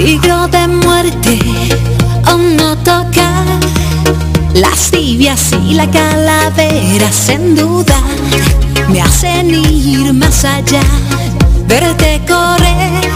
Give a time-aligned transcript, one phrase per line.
[0.00, 1.38] Peligro de muerte
[2.26, 3.44] o no tocar
[4.54, 8.00] las tibias y la calavera sin duda
[8.88, 10.80] me hacen ir más allá,
[11.66, 13.10] verte correr,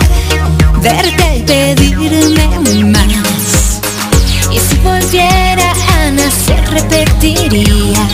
[0.82, 3.80] verte pedirme más.
[4.53, 8.07] Y si volviera a nacer repetiría,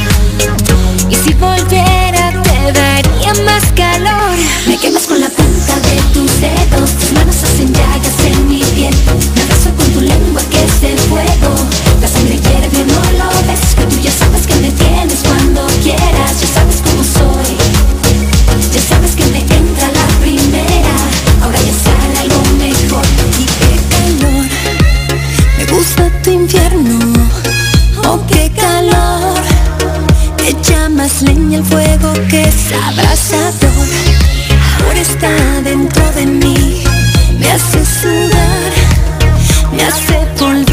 [1.10, 4.36] y si volviera te daría más calor.
[4.68, 8.19] Me quemas con la punta de tus dedos, tus manos hacen llagas
[32.74, 33.88] abrasador,
[34.84, 35.30] ahora está
[35.62, 36.84] dentro de mí,
[37.38, 38.72] me hace sudar,
[39.80, 40.69] me hace volver a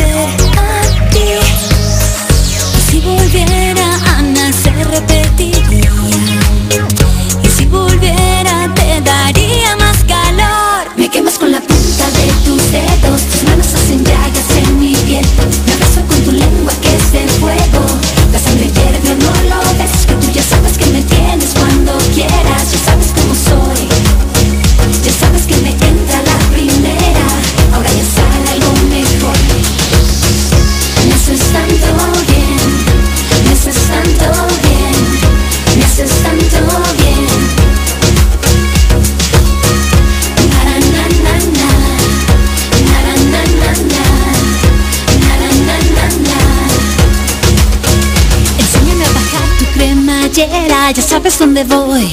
[51.30, 52.10] sabes dónde voy.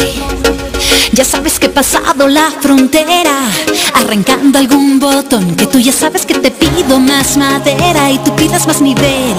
[1.13, 3.39] Ya sabes que he pasado la frontera
[3.95, 8.67] Arrancando algún botón Que tú ya sabes que te pido más madera Y tú pidas
[8.67, 9.37] más nivel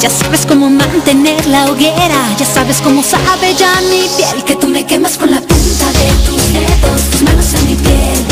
[0.00, 4.68] Ya sabes cómo mantener la hoguera Ya sabes cómo sabe ya mi piel Que tú
[4.68, 8.22] me quemas con la punta de tus dedos Tus manos en mi piel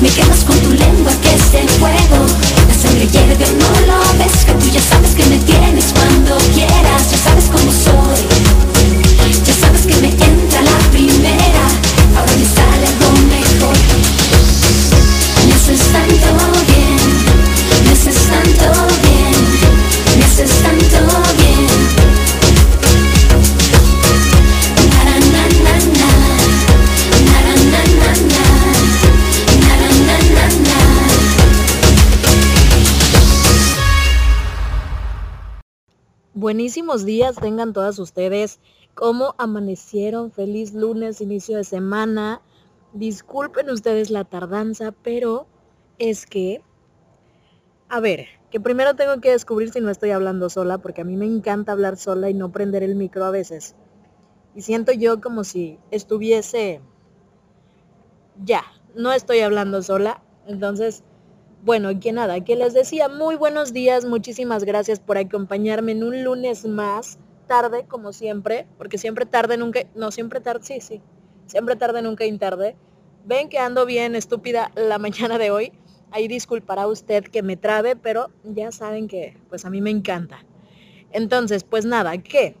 [0.00, 2.26] Me quemas con tu lengua que es el fuego
[2.66, 7.12] La sangre hierve, no lo ves Que tú ya sabes que me tienes cuando quieras
[37.00, 38.60] Días tengan todas ustedes.
[38.94, 40.30] ¿Cómo amanecieron?
[40.30, 42.42] Feliz lunes, inicio de semana.
[42.92, 45.46] Disculpen ustedes la tardanza, pero
[45.98, 46.62] es que,
[47.88, 51.16] a ver, que primero tengo que descubrir si no estoy hablando sola, porque a mí
[51.16, 53.74] me encanta hablar sola y no prender el micro a veces.
[54.54, 56.82] Y siento yo como si estuviese,
[58.44, 58.64] ya,
[58.94, 60.22] no estoy hablando sola.
[60.46, 61.04] Entonces,
[61.62, 66.24] bueno, que nada, que les decía muy buenos días, muchísimas gracias por acompañarme en un
[66.24, 71.00] lunes más, tarde como siempre, porque siempre tarde nunca, no, siempre tarde, sí, sí,
[71.46, 72.74] siempre tarde nunca y tarde.
[73.24, 75.72] Ven que ando bien estúpida la mañana de hoy,
[76.10, 80.44] ahí disculpará usted que me trabe, pero ya saben que pues a mí me encanta.
[81.12, 82.56] Entonces, pues nada, ¿qué?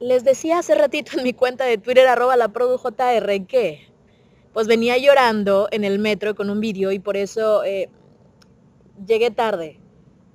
[0.00, 2.50] Les decía hace ratito en mi cuenta de Twitter arroba la
[3.46, 3.91] que
[4.52, 7.88] pues venía llorando en el metro con un vídeo y por eso eh,
[9.06, 9.78] llegué tarde.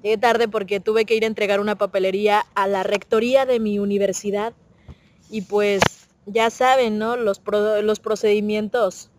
[0.04, 3.80] Llegué tarde porque tuve que ir a entregar una papelería a la rectoría de mi
[3.80, 4.54] universidad
[5.30, 5.82] y pues
[6.26, 7.16] ya saben, ¿no?
[7.16, 7.42] Los,
[7.84, 9.10] los procedimientos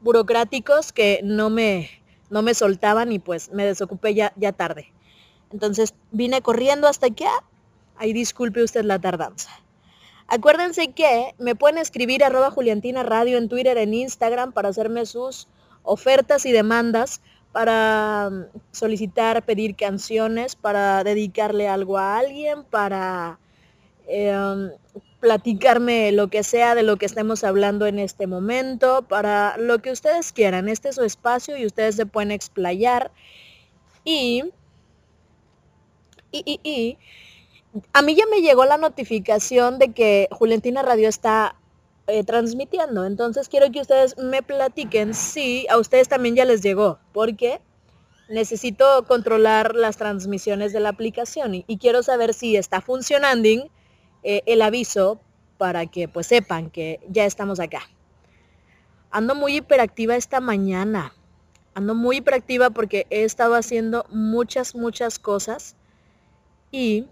[0.00, 1.90] burocráticos que no me,
[2.30, 4.92] no me soltaban y pues me desocupé ya, ya tarde.
[5.52, 7.24] Entonces vine corriendo hasta aquí.
[7.96, 9.50] Ahí disculpe usted la tardanza.
[10.28, 15.46] Acuérdense que me pueden escribir arroba Juliantina Radio en Twitter, en Instagram para hacerme sus
[15.84, 17.20] ofertas y demandas,
[17.52, 23.38] para mm, solicitar, pedir canciones, para dedicarle algo a alguien, para
[24.08, 24.70] eh,
[25.20, 29.92] platicarme lo que sea de lo que estemos hablando en este momento, para lo que
[29.92, 30.68] ustedes quieran.
[30.68, 33.12] Este es su espacio y ustedes se pueden explayar.
[34.04, 34.44] Y,
[36.32, 36.98] y, y, y
[37.92, 41.56] a mí ya me llegó la notificación de que Juliantina Radio está
[42.06, 43.04] eh, transmitiendo.
[43.04, 47.60] Entonces quiero que ustedes me platiquen si a ustedes también ya les llegó, porque
[48.28, 53.48] necesito controlar las transmisiones de la aplicación y, y quiero saber si está funcionando
[54.22, 55.20] eh, el aviso
[55.58, 57.82] para que pues sepan que ya estamos acá.
[59.10, 61.12] ando muy hiperactiva esta mañana.
[61.74, 65.76] Ando muy hiperactiva porque he estado haciendo muchas, muchas cosas.
[66.70, 67.06] Y...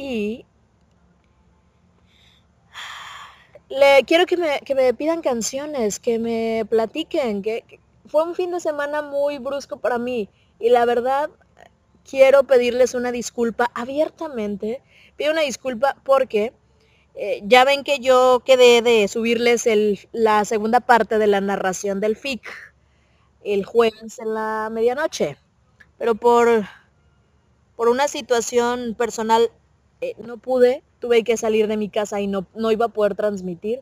[0.00, 0.46] Y...
[3.68, 8.50] Le quiero que me, que me pidan canciones, que me platiquen, que, fue un fin
[8.50, 10.28] de semana muy brusco para mí.
[10.58, 11.30] Y la verdad,
[12.08, 14.82] quiero pedirles una disculpa abiertamente.
[15.16, 16.52] Pido una disculpa porque
[17.14, 19.68] eh, ya ven que yo quedé de subirles
[20.12, 22.42] la segunda parte de la narración del FIC
[23.44, 25.36] el jueves en la medianoche.
[25.98, 26.48] Pero por,
[27.76, 29.50] por una situación personal
[30.00, 33.14] eh, no pude, tuve que salir de mi casa y no, no iba a poder
[33.14, 33.80] transmitir.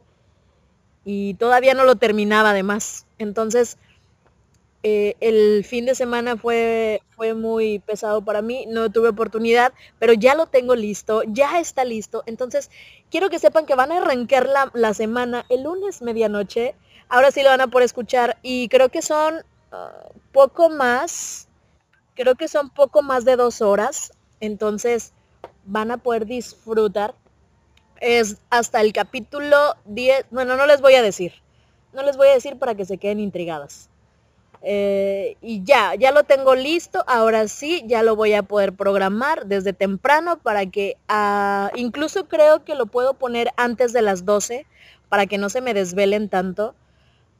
[1.04, 3.06] Y todavía no lo terminaba además.
[3.18, 3.78] Entonces,
[4.84, 10.12] eh, el fin de semana fue, fue muy pesado para mí, no tuve oportunidad, pero
[10.12, 12.22] ya lo tengo listo, ya está listo.
[12.26, 12.70] Entonces,
[13.10, 16.76] quiero que sepan que van a arrancar la, semana el lunes medianoche.
[17.08, 19.42] Ahora sí lo van a poder escuchar y creo que son
[19.72, 21.48] ah, poco más,
[22.14, 24.12] creo que son poco más de dos horas.
[24.40, 25.12] Entonces,
[25.64, 27.14] van a poder disfrutar.
[28.00, 31.32] Es hasta el capítulo 10, bueno, no les voy a decir.
[31.92, 33.88] No les voy a decir para que se queden intrigadas.
[34.62, 37.04] Eh, y ya, ya lo tengo listo.
[37.06, 42.64] Ahora sí, ya lo voy a poder programar desde temprano para que, ah, incluso creo
[42.64, 44.66] que lo puedo poner antes de las 12
[45.08, 46.74] para que no se me desvelen tanto,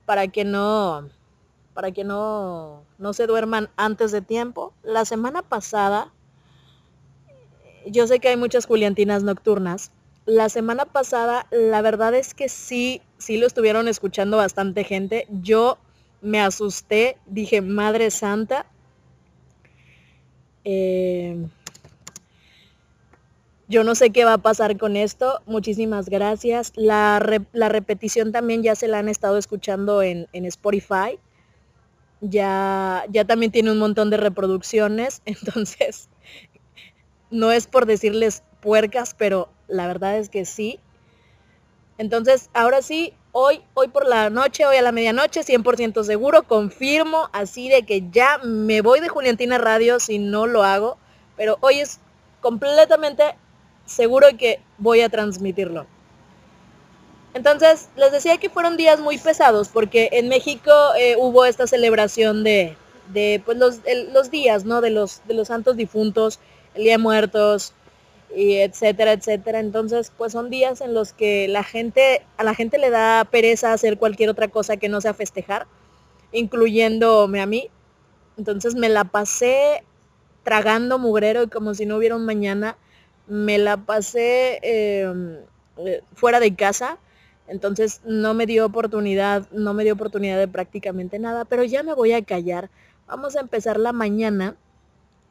[0.07, 1.09] para que no,
[1.75, 4.73] para que no, no se duerman antes de tiempo.
[4.83, 6.13] La semana pasada,
[7.87, 9.91] yo sé que hay muchas Juliantinas nocturnas.
[10.27, 15.27] La semana pasada, la verdad es que sí, sí lo estuvieron escuchando bastante gente.
[15.31, 15.79] Yo
[16.21, 18.67] me asusté, dije, Madre Santa.
[20.65, 21.47] Eh,
[23.69, 25.41] yo no sé qué va a pasar con esto.
[25.47, 26.73] Muchísimas gracias.
[26.75, 31.19] La, repetición también ya se la han estado escuchando en, en, Spotify.
[32.21, 35.21] Ya, ya también tiene un montón de reproducciones.
[35.27, 36.09] Entonces,
[37.31, 40.81] no es por decirles puercas, pero la verdad es que sí.
[41.99, 47.29] Entonces, ahora sí, hoy, hoy por la noche, hoy a la medianoche, 100% seguro, confirmo
[47.33, 50.97] así de que ya me voy de Juliantina Radio si no lo hago,
[51.37, 52.01] pero hoy es
[52.41, 53.35] completamente
[53.87, 55.87] seguro que voy a transmitirlo.
[57.35, 62.43] Entonces, les decía que fueron días muy pesados porque en México eh, hubo esta celebración
[62.43, 62.77] de,
[63.45, 63.81] pues, los,
[64.13, 64.81] los, días, ¿no?
[64.81, 66.41] De los, de los santos difuntos,
[66.85, 67.73] Día Muertos,
[68.35, 69.61] y etcétera, etcétera.
[69.61, 73.73] Entonces, pues son días en los que la gente, a la gente le da pereza
[73.73, 75.67] hacer cualquier otra cosa que no sea festejar,
[76.33, 77.69] incluyéndome a mí.
[78.37, 79.83] Entonces me la pasé
[80.45, 82.77] tragando mugrero y como si no hubiera un mañana,
[83.27, 85.39] me la pasé em,
[85.79, 86.99] eh, fuera de casa.
[87.49, 91.95] Entonces no me dio oportunidad, no me dio oportunidad de prácticamente nada, pero ya me
[91.95, 92.71] voy a callar.
[93.07, 94.57] Vamos a empezar la mañana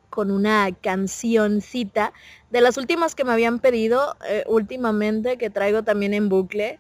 [0.10, 2.14] con una cancioncita
[2.50, 6.80] de las últimas que me habían pedido eh, últimamente, que traigo también en bucle.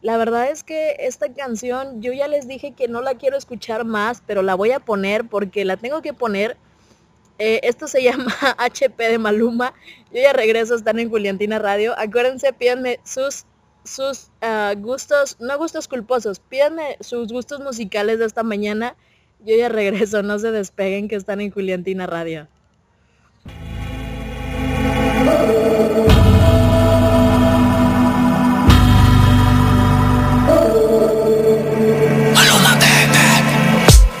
[0.00, 3.84] La verdad es que esta canción yo ya les dije que no la quiero escuchar
[3.84, 6.56] más, pero la voy a poner porque la tengo que poner.
[7.38, 9.74] Eh, esto se llama HP de Maluma.
[10.12, 11.94] Yo ya regreso a estar en Juliantina Radio.
[11.98, 13.44] Acuérdense, pídanme sus,
[13.84, 18.96] sus ah, gustos, no gustos culposos, pídanme sus gustos musicales de esta mañana.
[19.44, 22.46] Yo ya regreso, no se despeguen que están en Juliantina Radio.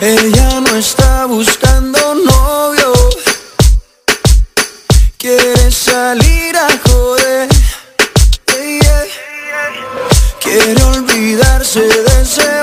[0.00, 2.92] Ella no está buscando novio,
[5.18, 7.48] quiere salir a joder.
[10.40, 12.62] Quiere olvidarse de ese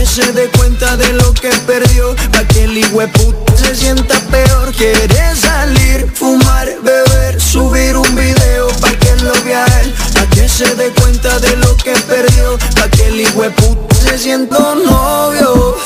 [0.00, 2.80] que se dé cuenta de lo que perdió Pa' que el
[3.10, 4.72] puta se sienta peor.
[4.72, 10.74] Quiere salir, fumar, beber, subir un video Pa' que lo vea él Pa' que se
[10.74, 15.76] dé cuenta de lo que perdió Pa' que el puta se sienta novio.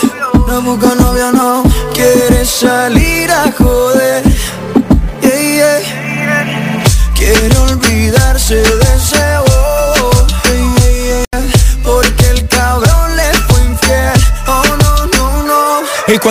[0.47, 4.23] No busca novia, no Quiere salir a joder.
[5.23, 6.85] Yeah, yeah.
[7.17, 9.34] Quiere olvidarse de ser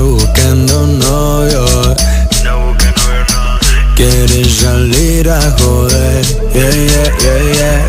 [0.00, 1.64] buscando novio.
[2.44, 3.94] No busca novio, no.
[3.96, 6.24] Quiere salir a joder.
[6.54, 7.82] Yeah, yeah, yeah, yeah.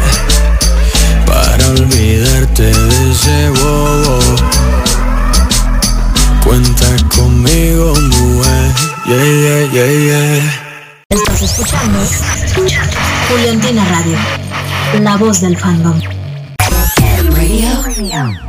[1.25, 4.19] Para olvidarte de ese bobo.
[6.43, 8.71] Cuenta conmigo, mujer.
[9.07, 10.71] Yeah, yeah, yeah, yeah.
[11.10, 12.00] Estás escuchando
[13.29, 14.17] Juliantina Radio,
[15.01, 16.00] la voz del fandom.
[17.33, 18.41] Radio.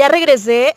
[0.00, 0.74] Ya regresé.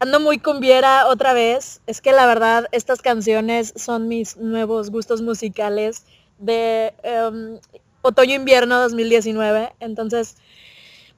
[0.00, 1.80] Ando muy cumbiera otra vez.
[1.86, 6.04] Es que la verdad, estas canciones son mis nuevos gustos musicales
[6.38, 7.58] de em,
[8.02, 9.72] otoño-invierno 2019.
[9.80, 10.36] Entonces,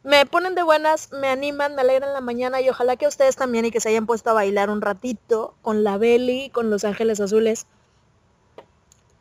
[0.05, 3.65] me ponen de buenas, me animan, me alegran la mañana y ojalá que ustedes también
[3.65, 7.19] y que se hayan puesto a bailar un ratito con la Belly, con Los Ángeles
[7.19, 7.67] Azules.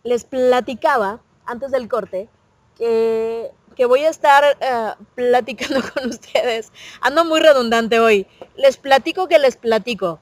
[0.03, 2.29] Les platicaba antes del corte
[2.77, 6.71] que, que voy a estar eh, platicando con ustedes.
[7.01, 8.27] Ando muy redundante hoy.
[8.55, 10.19] Les platico que les platico.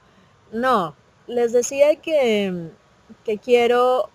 [0.52, 0.96] No,
[1.28, 2.70] les decía que,
[3.24, 4.10] que quiero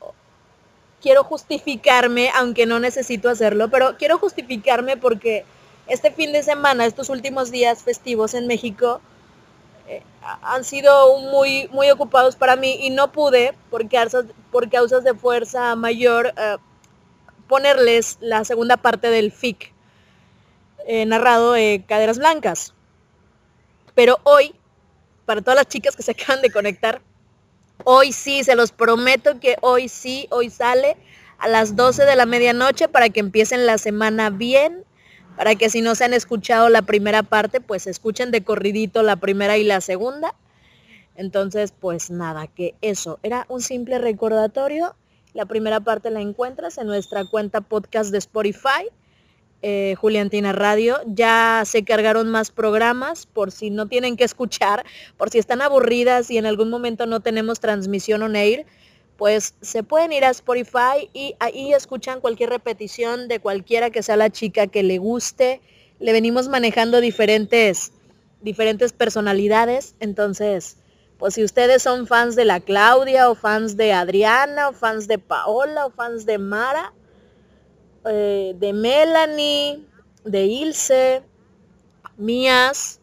[1.01, 5.45] quiero justificarme, aunque no necesito hacerlo, pero quiero justificarme porque
[5.87, 9.01] este fin de semana, estos últimos días festivos en México,
[9.89, 10.03] eh,
[10.43, 15.15] han sido muy, muy ocupados para mí y no pude, por causas, por causas de
[15.15, 16.57] fuerza mayor, eh,
[17.49, 19.73] ponerles la segunda parte del FIC
[20.87, 22.75] eh, narrado de Caderas Blancas.
[23.95, 24.55] Pero hoy,
[25.27, 27.01] para todas las chicas que se acaban de conectar,
[27.85, 30.97] hoy sí, se los prometo que hoy sí, hoy sale
[31.39, 34.85] a las 12 de la medianoche para que empiecen la semana bien,
[35.37, 39.17] para que si no se han escuchado la primera parte, pues escuchen de corridito la
[39.17, 40.35] primera y la segunda.
[41.15, 44.95] Entonces, pues nada, que eso era un simple recordatorio.
[45.35, 48.89] La primera parte la encuentras en nuestra cuenta podcast de Spotify,
[49.63, 50.99] eh, Juliantina Radio.
[51.07, 54.85] Ya se cargaron más programas por si no tienen que escuchar,
[55.17, 58.67] por si están aburridas y en algún momento no tenemos transmisión on air
[59.19, 64.17] pues se pueden ir a Spotify y ahí escuchan cualquier repetición de cualquiera que sea
[64.17, 65.61] la chica que le guste.
[65.99, 67.91] Le venimos manejando diferentes,
[68.43, 69.97] diferentes personalidades.
[69.99, 70.77] Entonces,
[71.19, 75.19] pues si ustedes son fans de la Claudia o fans de Adriana o fans de
[75.19, 76.93] Paola o fans de Mara,
[78.07, 79.85] eh, de Melanie,
[80.25, 81.23] de Ilse,
[82.17, 83.01] mías,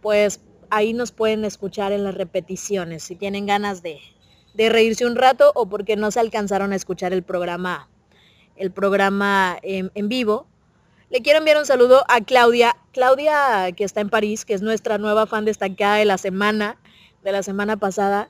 [0.00, 4.00] pues ahí nos pueden escuchar en las repeticiones si tienen ganas de,
[4.54, 7.90] de reírse un rato o porque no se alcanzaron a escuchar el programa,
[8.56, 10.46] el programa en, en vivo.
[11.10, 14.96] Le quiero enviar un saludo a Claudia, Claudia que está en París, que es nuestra
[14.96, 16.78] nueva fan destacada de la semana,
[17.22, 18.28] de la semana pasada,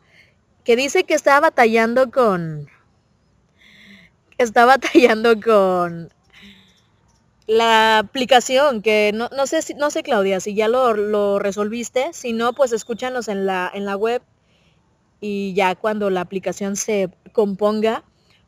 [0.65, 2.69] que dice que está batallando con,
[4.39, 6.11] está batallando con
[7.47, 12.13] la aplicación, que no, no sé si, no sé Claudia, si ya lo, lo resolviste,
[12.13, 14.23] si no, pues escúchanos en la, en la web
[15.21, 18.05] y ya cuando la aplicación se componga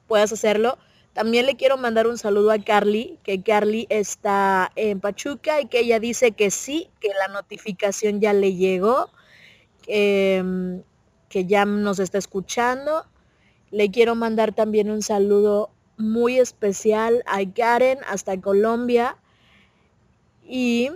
[0.07, 0.78] puedas hacerlo.
[1.12, 5.80] También le quiero mandar un saludo a Carly, que Carly está en Pachuca y que
[5.80, 9.11] ella dice que sí, que la notificación ya le llegó,
[9.86, 10.82] em,
[11.28, 13.04] que ya nos está escuchando.
[13.70, 19.16] Le quiero mandar también un saludo muy especial a Karen hasta Colombia.
[20.46, 20.90] Y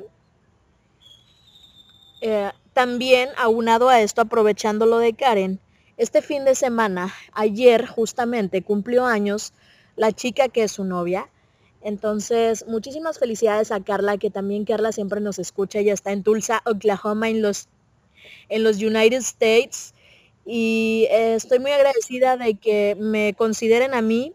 [2.20, 5.60] eh, también aunado a esto, aprovechando lo de Karen,
[5.96, 9.52] este fin de semana, ayer justamente cumplió años
[9.96, 11.28] la chica que es su novia.
[11.80, 15.80] Entonces, muchísimas felicidades a Carla, que también Carla siempre nos escucha.
[15.80, 17.68] Ella está en Tulsa, Oklahoma, en los,
[18.48, 19.94] en los United States.
[20.44, 24.32] Y eh, estoy muy agradecida de que me consideren a mí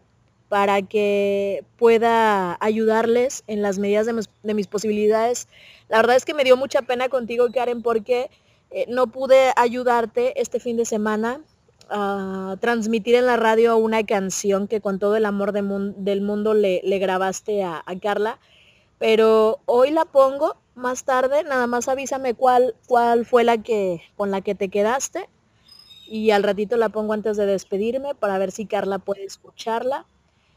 [0.48, 5.48] para que pueda ayudarles en las medidas de mis, de mis posibilidades.
[5.88, 8.30] La verdad es que me dio mucha pena contigo, Karen, porque
[8.70, 11.40] eh, no pude ayudarte este fin de semana
[11.90, 16.80] a transmitir en la radio una canción que con todo el amor del mundo le,
[16.98, 18.40] grabaste a, Carla.
[18.98, 24.30] Pero hoy la pongo más tarde, nada más avísame cuál, cuál fue la que con
[24.30, 25.28] la que te quedaste.
[26.06, 30.06] Y al ratito la pongo antes de despedirme para ver si Carla puede escucharla.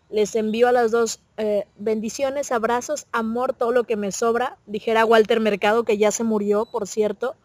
[0.09, 4.57] Les envío a las dos eh, bendiciones, abrazos, amor, todo lo que me sobra.
[4.65, 7.35] Dijera Walter Mercado, que ya se murió, por cierto.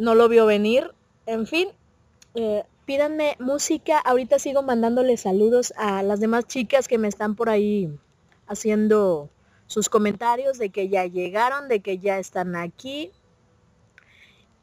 [0.00, 0.92] No lo vio venir.
[1.26, 1.68] En fin,
[2.34, 3.98] eh, pídanme música.
[3.98, 7.90] Ahorita sigo mandándole saludos a las demás chicas que me están por ahí
[8.46, 9.30] haciendo
[9.68, 13.12] sus comentarios de que ya llegaron, de que ya están aquí.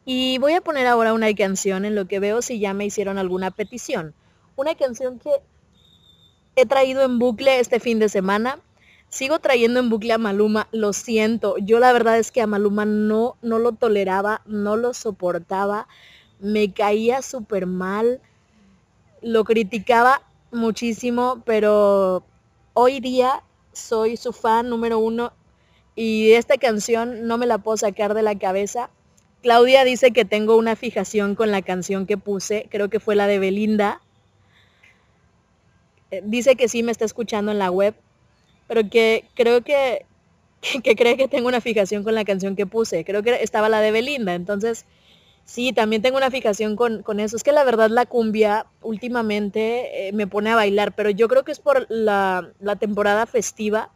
[0.04, 3.18] Y voy a poner ahora una canción en lo que veo si ya me hicieron
[3.18, 4.14] alguna petición.
[4.58, 5.32] Una canción que
[6.58, 8.60] he traído en bucle este fin de semana.
[9.08, 11.56] Sigo trayendo en bucle a Maluma, lo siento.
[11.60, 15.88] Yo la verdad es que a Maluma no, no lo toleraba, no lo soportaba
[16.40, 18.22] me caía súper mal,
[19.22, 22.24] lo criticaba muchísimo, pero
[22.74, 23.44] hoy día
[23.76, 25.34] soy su fan número uno
[25.96, 28.90] y esta canción no me la puedo sacar de la cabeza.
[29.42, 33.28] Claudia dice que tengo una fijación con la canción que puse, creo que fue la
[33.28, 34.02] de Belinda.
[36.12, 37.96] Eh, dice que sí me está escuchando en la web,
[38.68, 40.06] pero que creo que,
[40.84, 43.06] que cree que tengo una fijación con la canción que puse.
[43.06, 44.86] Creo que estaba la de Belinda, entonces
[45.46, 47.36] sí, también tengo una fijación con, con eso.
[47.38, 51.44] Es que la verdad la cumbia últimamente eh, me pone a bailar, pero yo creo
[51.44, 53.92] que es por la, la temporada festiva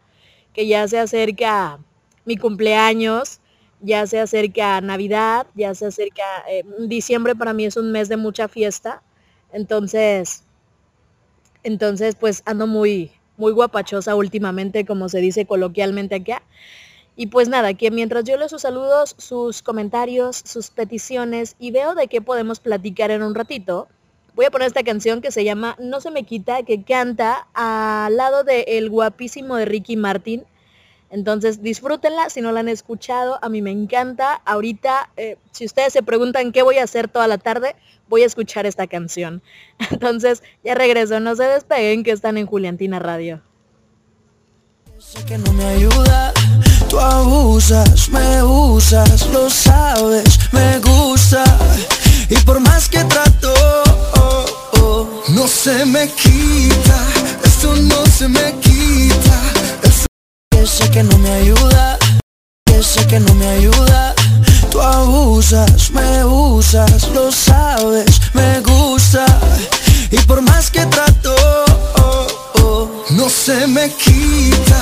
[0.54, 1.80] que ya se acerca
[2.26, 3.40] mi cumpleaños,
[3.82, 8.18] ya se acerca Navidad, ya se acerca, eh, diciembre para mí es un mes de
[8.18, 9.02] mucha fiesta,
[9.54, 10.44] entonces,
[11.64, 16.44] entonces pues ando muy, muy guapachosa últimamente, como se dice coloquialmente acá.
[17.20, 21.94] Y pues nada, que mientras yo leo sus saludos, sus comentarios, sus peticiones y veo
[21.94, 23.90] de qué podemos platicar en un ratito,
[24.36, 28.16] voy a poner esta canción que se llama No se me quita, que canta al
[28.16, 30.46] lado del el guapísimo de Ricky Martin.
[31.10, 34.36] Entonces disfrútenla, si no la han escuchado, a mí me encanta.
[34.46, 37.76] Ahorita, eh, si ustedes se preguntan qué voy a hacer toda la tarde,
[38.08, 39.42] voy a escuchar esta canción.
[39.92, 43.42] Entonces, ya regreso, no se despeguen que están en Juliantina Radio.
[46.90, 51.44] Tú abusas, me usas, lo sabes, me gusta.
[52.30, 53.54] Y por más que trato,
[54.16, 54.46] oh,
[54.82, 56.98] oh, no se me quita,
[57.44, 59.40] esto no se me quita.
[60.52, 61.98] Es que no me ayuda,
[62.66, 64.16] que sé que no me ayuda.
[64.72, 69.26] Tú abusas, me usas, lo sabes, me gusta.
[70.12, 71.36] Y por más que trato,
[71.96, 74.82] oh, no se me quita,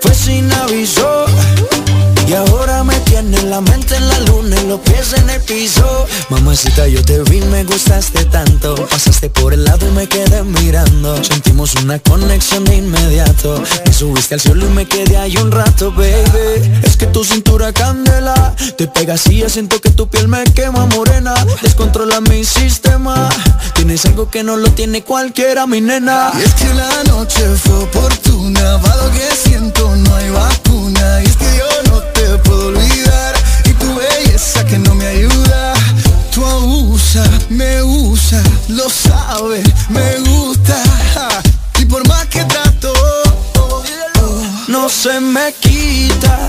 [0.00, 1.26] fue sin aviso.
[2.26, 6.06] Y ahora me tiene la mente en la luna y los pies en el piso.
[6.28, 8.76] Mamacita yo te vi, me gustaste tanto.
[8.86, 11.22] Pasaste por el lado y me quedé mirando.
[11.24, 13.60] Sentimos una conexión de inmediato.
[13.84, 16.70] Me subiste al cielo y me quedé ahí un rato, baby.
[16.84, 18.39] Es que tu cintura candela
[18.76, 21.34] Te pegas y ya siento que tu piel me quema morena.
[21.62, 23.28] Descontrola mi sistema.
[23.74, 26.32] Tienes algo que no lo tiene cualquiera, mi nena.
[26.38, 31.22] Y es que la noche fue oportuna Va lo que siento, no hay vacuna.
[31.22, 33.34] Y es que yo no te puedo olvidar.
[33.64, 35.74] Y tu belleza que no me ayuda.
[36.34, 40.82] Tú abusas, me usa, lo sabes, me gusta.
[41.78, 42.92] Y por más que trato
[44.70, 46.48] no se me quita,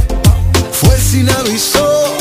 [0.81, 2.15] fue sin aviso.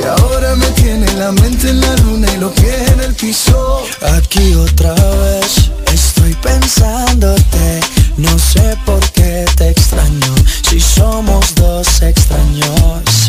[0.00, 3.84] Y ahora me tiene la mente en la luna y los pies en el piso.
[4.16, 7.80] Aquí otra vez estoy pensándote.
[8.16, 10.34] No sé por qué te extraño.
[10.68, 13.23] Si somos dos extraños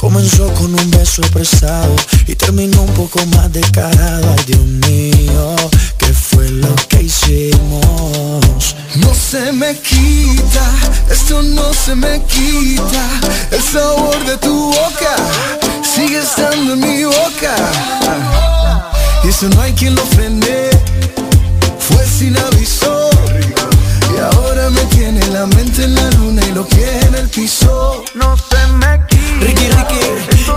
[0.00, 1.94] Comenzó con un beso prestado
[2.26, 4.34] Y terminó un poco más descarado.
[4.36, 5.56] Ay Dios mío,
[5.98, 8.74] ¿qué fue lo que hicimos?
[8.96, 10.64] No se me quita,
[11.10, 13.04] esto no se me quita.
[13.50, 15.16] El sabor de tu boca
[15.82, 17.54] sigue estando en mi boca.
[19.22, 20.70] Y eso no hay quien lo frene.
[21.78, 23.09] Fue sin aviso
[24.20, 28.04] Y ahora me tiene la mente en la luna y los pies en el piso.
[28.14, 30.00] No se me quita Ricky, Ricky,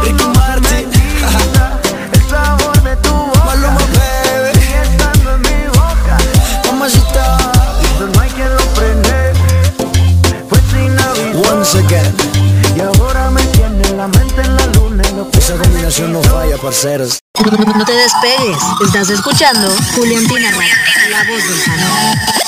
[0.02, 0.92] Ricky Martin.
[2.12, 6.18] El sabor de tu boca Maluma, baby Sigue estando en mi boca.
[6.66, 7.38] Mamacita
[8.14, 9.32] no hay quien lo frene
[10.50, 12.16] Fue sin aviso Once again.
[12.76, 16.22] Y ahora me tiene la mente en la luna y los pies Esa combinación no
[16.22, 17.20] falla, parceros.
[17.40, 20.76] No te despegues, estás escuchando Juliantina Radio,
[21.10, 22.44] la voz del canal.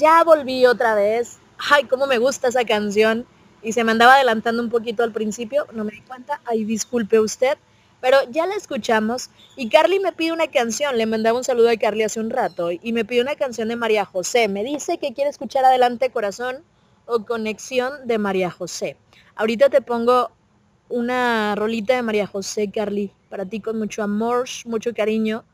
[0.00, 1.40] Ya volví otra vez.
[1.70, 3.26] Ay, cómo me gusta esa canción.
[3.62, 6.40] Y se me andaba adelantando un poquito al principio, no me di cuenta.
[6.46, 7.58] Ay, disculpe usted.
[8.00, 10.96] Pero ya la escuchamos y Carly me pide una canción.
[10.96, 13.76] Le mandaba un saludo a Carly hace un rato y me pide una canción de
[13.76, 14.48] María José.
[14.48, 16.64] Me dice que quiere escuchar Adelante Corazón
[17.04, 18.96] o Conexión de María José.
[19.36, 20.30] Ahorita te pongo
[20.88, 25.44] una rolita de María José, Carly, para ti con mucho amor, mucho cariño.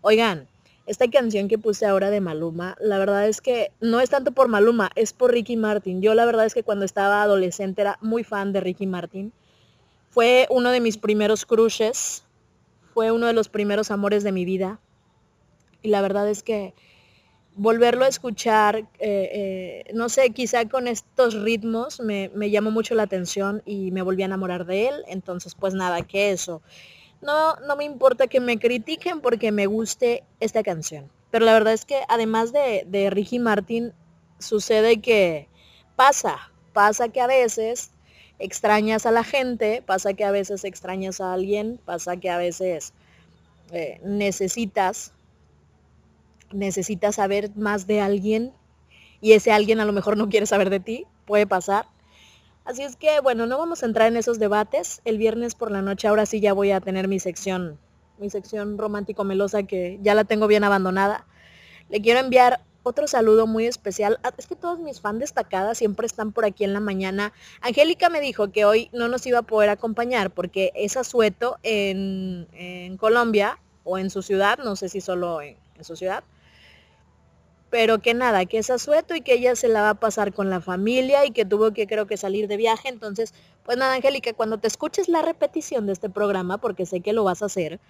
[0.00, 0.48] Oigan,
[0.86, 4.48] esta canción que puse ahora de Maluma, la verdad es que no es tanto por
[4.48, 6.02] Maluma, es por Ricky Martin.
[6.02, 9.32] Yo la verdad es que cuando estaba adolescente era muy fan de Ricky Martin.
[10.10, 12.24] Fue uno de mis primeros crushes,
[12.92, 14.80] fue uno de los primeros amores de mi vida.
[15.82, 16.74] Y la verdad es que
[17.54, 22.94] volverlo a escuchar, eh, eh, no sé, quizá con estos ritmos me, me, llamó mucho
[22.94, 25.04] la atención y me volví a enamorar de él.
[25.06, 26.62] Entonces, pues nada, que eso.
[27.22, 31.10] No, no me importa que me critiquen porque me guste esta canción.
[31.30, 33.92] Pero la verdad es que además de, de Ricky Martin,
[34.38, 35.48] sucede que
[35.96, 37.92] pasa, pasa que a veces
[38.38, 42.92] extrañas a la gente, pasa que a veces extrañas a alguien, pasa que a veces
[43.70, 45.12] eh, necesitas
[46.52, 48.52] necesitas saber más de alguien
[49.22, 51.86] y ese alguien a lo mejor no quiere saber de ti, puede pasar.
[52.64, 55.00] Así es que, bueno, no vamos a entrar en esos debates.
[55.04, 57.78] El viernes por la noche ahora sí ya voy a tener mi sección,
[58.18, 61.26] mi sección romántico melosa que ya la tengo bien abandonada.
[61.88, 64.20] Le quiero enviar otro saludo muy especial.
[64.22, 67.32] Ah, es que todos mis fans destacadas siempre están por aquí en la mañana.
[67.60, 72.46] Angélica me dijo que hoy no nos iba a poder acompañar porque es asueto en,
[72.52, 76.22] en Colombia o en su ciudad, no sé si solo en su ciudad
[77.72, 80.50] pero que nada, que es asueto y que ella se la va a pasar con
[80.50, 82.90] la familia y que tuvo que creo que salir de viaje.
[82.90, 83.32] Entonces,
[83.64, 87.24] pues nada, Angélica, cuando te escuches la repetición de este programa, porque sé que lo
[87.24, 87.80] vas a hacer,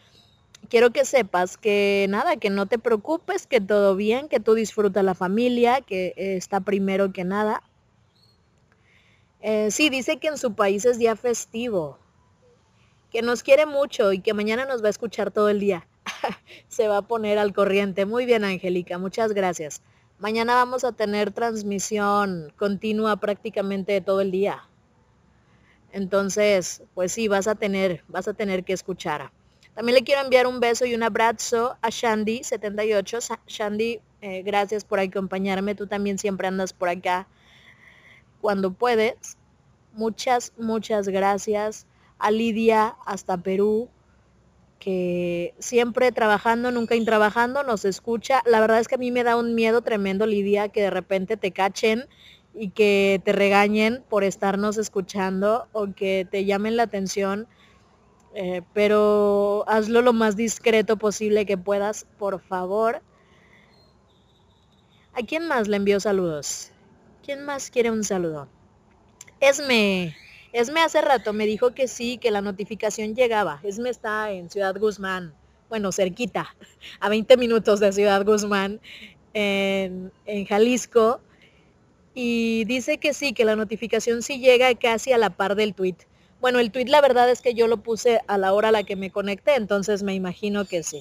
[0.69, 5.03] quiero que sepas que nada, que no te preocupes, que todo bien, que tú disfrutas
[5.03, 7.65] la familia, que está primero que nada.
[9.41, 11.99] Eh, sí, dice que en su país es día festivo,
[13.11, 15.89] que nos quiere mucho y que mañana nos va a escuchar todo el día.
[16.69, 18.07] se va a poner al corriente.
[18.07, 19.83] Muy bien, Angélica, muchas gracias.
[20.19, 24.63] Mañana vamos a tener transmisión continua prácticamente todo el día.
[25.91, 29.31] Entonces, pues sí, vas a tener, vas a tener que escuchar.
[29.75, 33.39] También le quiero enviar un beso y un abrazo a Shandy78.
[33.47, 35.75] Shandy, eh, gracias por acompañarme.
[35.75, 37.27] Tú también siempre andas por acá
[38.41, 39.37] cuando puedes.
[39.95, 41.87] Muchas, muchas gracias.
[42.19, 43.89] A Lidia hasta Perú
[44.83, 48.43] que siempre trabajando, nunca intrabajando, nos escucha.
[48.45, 51.37] La verdad es que a mí me da un miedo tremendo, Lidia, que de repente
[51.37, 52.09] te cachen
[52.53, 57.47] y que te regañen por estarnos escuchando o que te llamen la atención.
[58.35, 63.03] Eh, pero hazlo lo más discreto posible que puedas, por favor.
[65.13, 66.73] ¿A quién más le envío saludos?
[67.25, 68.49] ¿Quién más quiere un saludo?
[69.39, 70.17] Esme.
[70.53, 73.61] Esme hace rato me dijo que sí, que la notificación llegaba.
[73.63, 75.33] Esme está en Ciudad Guzmán,
[75.71, 76.55] bueno, cerquita,
[77.01, 78.79] a 20 minutos de Ciudad Guzmán,
[79.33, 81.21] en, en Jalisco.
[82.15, 85.97] Y dice que sí, que la notificación sí llega casi a la par del tweet.
[86.43, 88.83] Bueno, el tweet la verdad es que yo lo puse a la hora a la
[88.83, 91.01] que me conecté, entonces me imagino que sí.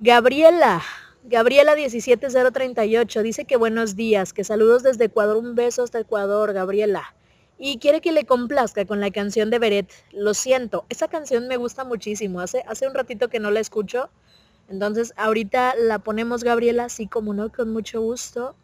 [0.00, 0.82] Gabriela,
[1.22, 7.14] Gabriela 17038 dice que buenos días, que saludos desde Ecuador, un beso hasta Ecuador, Gabriela
[7.62, 9.92] y quiere que le complazca con la canción de Beret.
[10.12, 12.40] Lo siento, esa canción me gusta muchísimo.
[12.40, 14.08] Hace, hace un ratito que no la escucho.
[14.70, 18.56] Entonces ahorita la ponemos Gabriela, así como no, con mucho gusto.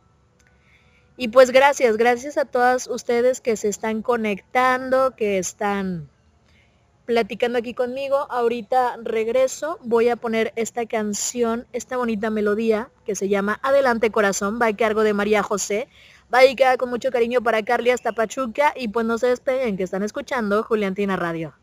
[1.18, 6.08] Y pues gracias, gracias a todas ustedes que se están conectando, que están
[7.04, 8.26] platicando aquí conmigo.
[8.30, 14.58] Ahorita regreso, voy a poner esta canción, esta bonita melodía que se llama Adelante Corazón,
[14.60, 15.88] va a cargo de María José.
[16.32, 19.84] Va queda con mucho cariño para Carly hasta Pachuca y pues no se despeguen que
[19.84, 21.54] están escuchando Juliantina Radio.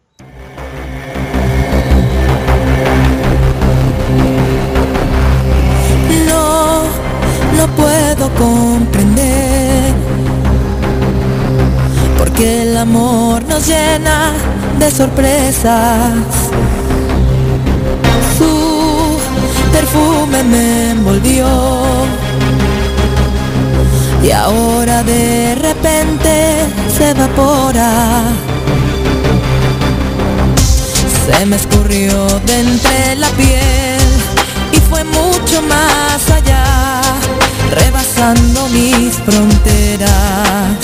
[6.28, 6.84] No,
[7.58, 9.94] no puedo comprender
[12.18, 14.32] porque el amor nos llena
[14.80, 16.14] de sorpresas.
[18.38, 19.18] Su
[19.74, 21.48] perfume me envolvió
[24.24, 26.66] y ahora de repente
[26.98, 28.24] se evapora.
[31.26, 34.00] Se me escurrió de entre la piel
[34.72, 37.02] y fue mucho más allá,
[37.72, 40.78] rebasando mis fronteras.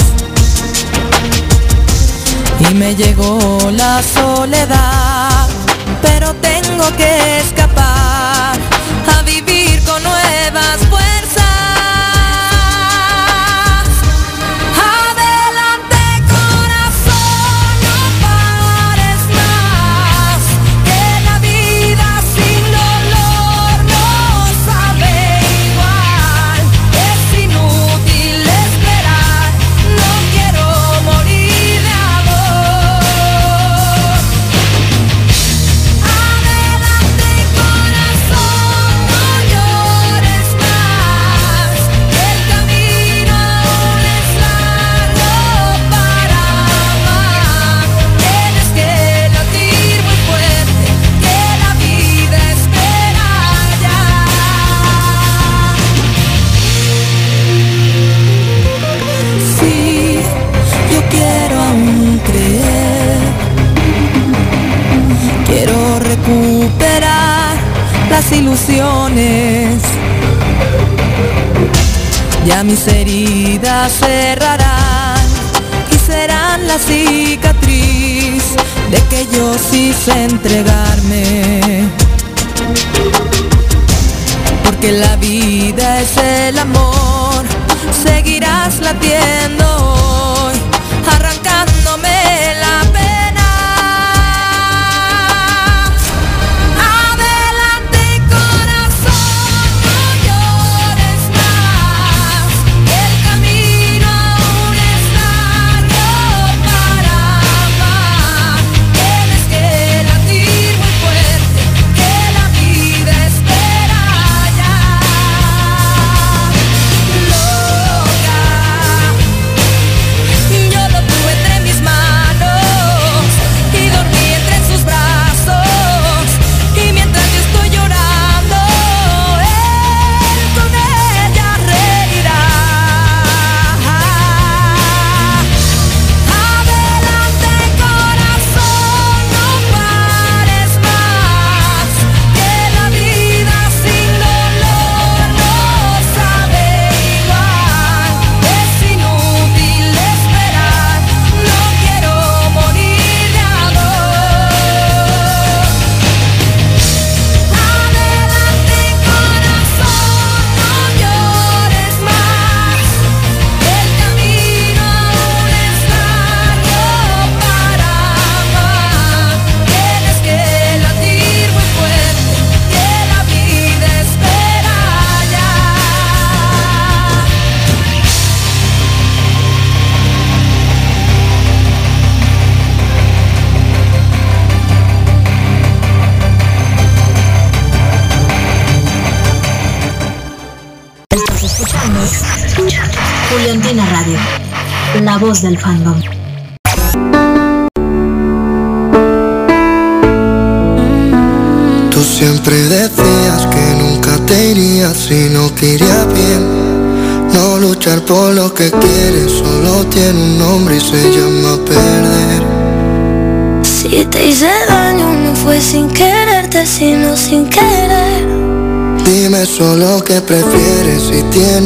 [2.69, 5.47] Y me llegó la soledad,
[6.01, 7.68] pero tengo que escapar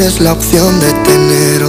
[0.03, 1.62] tienes la opción de tener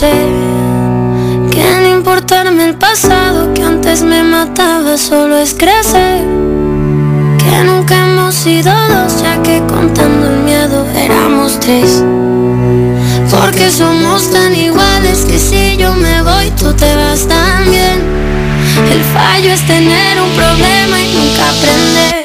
[0.00, 6.22] que no importarme el pasado que antes me mataba solo es crecer.
[7.38, 12.02] Que nunca hemos sido dos, ya que contando el miedo éramos tres.
[13.30, 18.00] Porque somos tan iguales que si yo me voy tú te vas también.
[18.90, 22.19] El fallo es tener un problema y nunca aprender.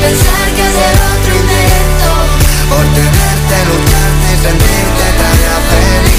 [0.00, 2.10] Pensar que hacer otro intento.
[2.70, 5.36] Por tenerte, lucharte y sentirte tan
[5.70, 6.18] feliz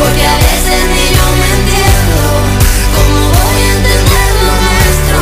[0.00, 2.20] porque a veces ni yo me entiendo.
[2.96, 5.18] ¿Cómo voy a entender lo nuestro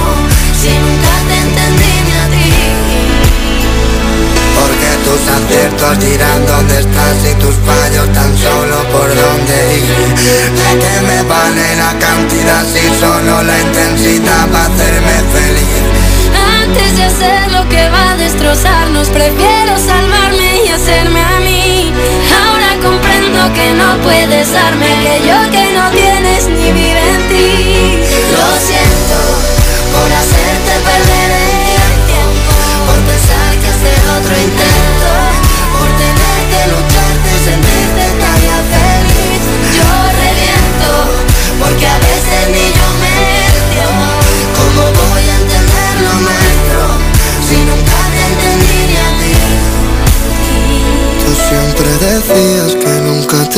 [0.55, 2.49] si nunca te entendí ni a ti?
[4.55, 9.99] Porque tus aciertos dirán dónde estás y tus fallos tan solo por dónde ir
[10.59, 15.98] ¿De qué me vale la cantidad si solo la intensidad va a hacerme feliz?
[16.79, 21.93] Antes de hacer lo que va a destrozarnos, prefiero salvarme y hacerme a mí.
[22.39, 27.99] Ahora comprendo que no puedes darme aquello que no tienes ni vive en ti.
[28.31, 29.19] Lo siento
[29.91, 31.31] por hacerte perder
[31.83, 32.55] el tiempo,
[32.87, 35.11] por pensar que hacer otro intento,
[35.75, 38.39] por tener que lucharte sentirte tan
[38.71, 39.43] feliz.
[39.75, 39.91] Yo
[40.23, 40.91] reviento
[41.59, 42.78] porque a veces ni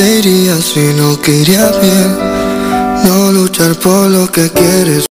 [0.01, 2.11] te irías si no quería bien?
[3.05, 5.07] No luchar por lo que quieres.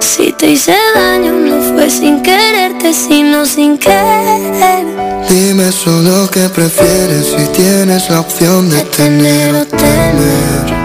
[0.00, 4.86] Si te hice daño no fue sin quererte, sino sin querer.
[5.28, 10.78] Dime solo que prefieres si tienes la opción de, De tener o tener.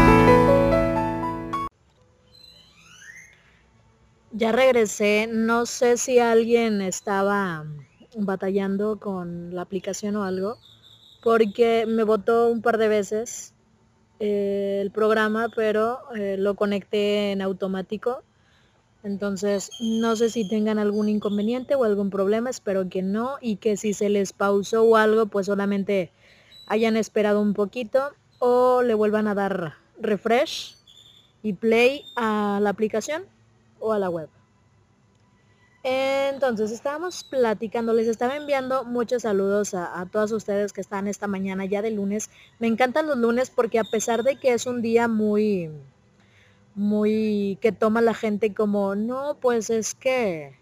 [4.32, 7.66] Ya regresé, no sé si alguien estaba
[8.18, 10.58] batallando con la aplicación o algo,
[11.24, 13.54] porque me botó un par de veces
[14.20, 18.24] eh, el programa, pero eh, lo conecté en automático.
[19.04, 23.76] Entonces, no sé si tengan algún inconveniente o algún problema, espero que no, y que
[23.78, 26.12] si se les pausó o algo, pues solamente
[26.68, 30.78] hayan esperado un poquito o le vuelvan a dar refresh
[31.42, 33.24] y play a la aplicación
[33.80, 34.30] o a la web.
[35.84, 41.28] Entonces estábamos platicando, les estaba enviando muchos saludos a, a todas ustedes que están esta
[41.28, 42.30] mañana ya de lunes.
[42.60, 45.70] Me encantan los lunes porque a pesar de que es un día muy,
[46.76, 50.56] muy que toma la gente como, no, pues es que,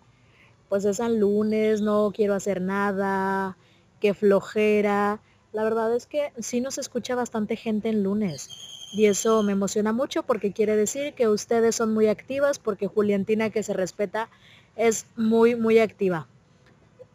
[0.69, 3.57] pues es el lunes, no quiero hacer nada,
[3.99, 5.21] qué flojera.
[5.53, 8.49] La verdad es que sí nos escucha bastante gente en lunes.
[8.93, 13.49] Y eso me emociona mucho porque quiere decir que ustedes son muy activas, porque Juliantina
[13.49, 14.29] que se respeta
[14.75, 16.27] es muy, muy activa.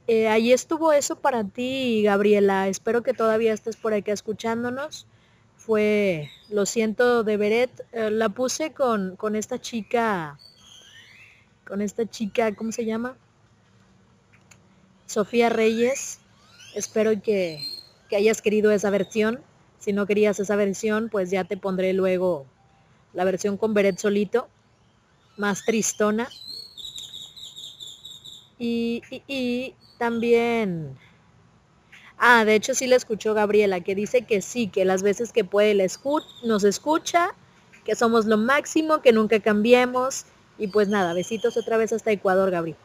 [0.09, 2.69] Eh, ahí estuvo eso para ti, Gabriela.
[2.69, 5.07] Espero que todavía estés por aquí escuchándonos.
[5.57, 7.87] Fue, lo siento, de Beret.
[7.93, 10.39] Eh, la puse con, con esta chica,
[11.67, 13.17] con esta chica, ¿cómo se llama?
[15.07, 16.21] Sofía Reyes.
[16.75, 17.65] Espero que,
[18.09, 19.41] que hayas querido esa versión.
[19.81, 22.47] Si no querías esa versión, pues ya te pondré luego
[23.13, 24.49] la versión con Beret solito,
[25.37, 26.29] más tristona.
[28.59, 30.97] Y, y- también,
[32.19, 35.45] ah, de hecho sí la escuchó Gabriela, que dice que sí, que las veces que
[35.45, 37.35] puede la escu- nos escucha,
[37.85, 40.25] que somos lo máximo, que nunca cambiemos.
[40.59, 42.79] Y pues nada, besitos otra vez hasta Ecuador, Gabriel.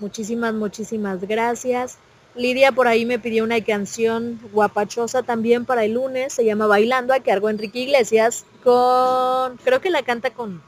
[0.00, 1.98] Muchísimas, muchísimas gracias.
[2.34, 7.12] Lidia por ahí me pidió una canción guapachosa también para el lunes, se llama Bailando,
[7.12, 10.62] a cargo de Enrique Iglesias, con, creo que la canta con,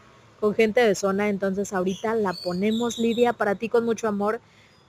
[0.44, 4.42] con gente de zona, entonces ahorita la ponemos, Lidia, para ti con mucho amor.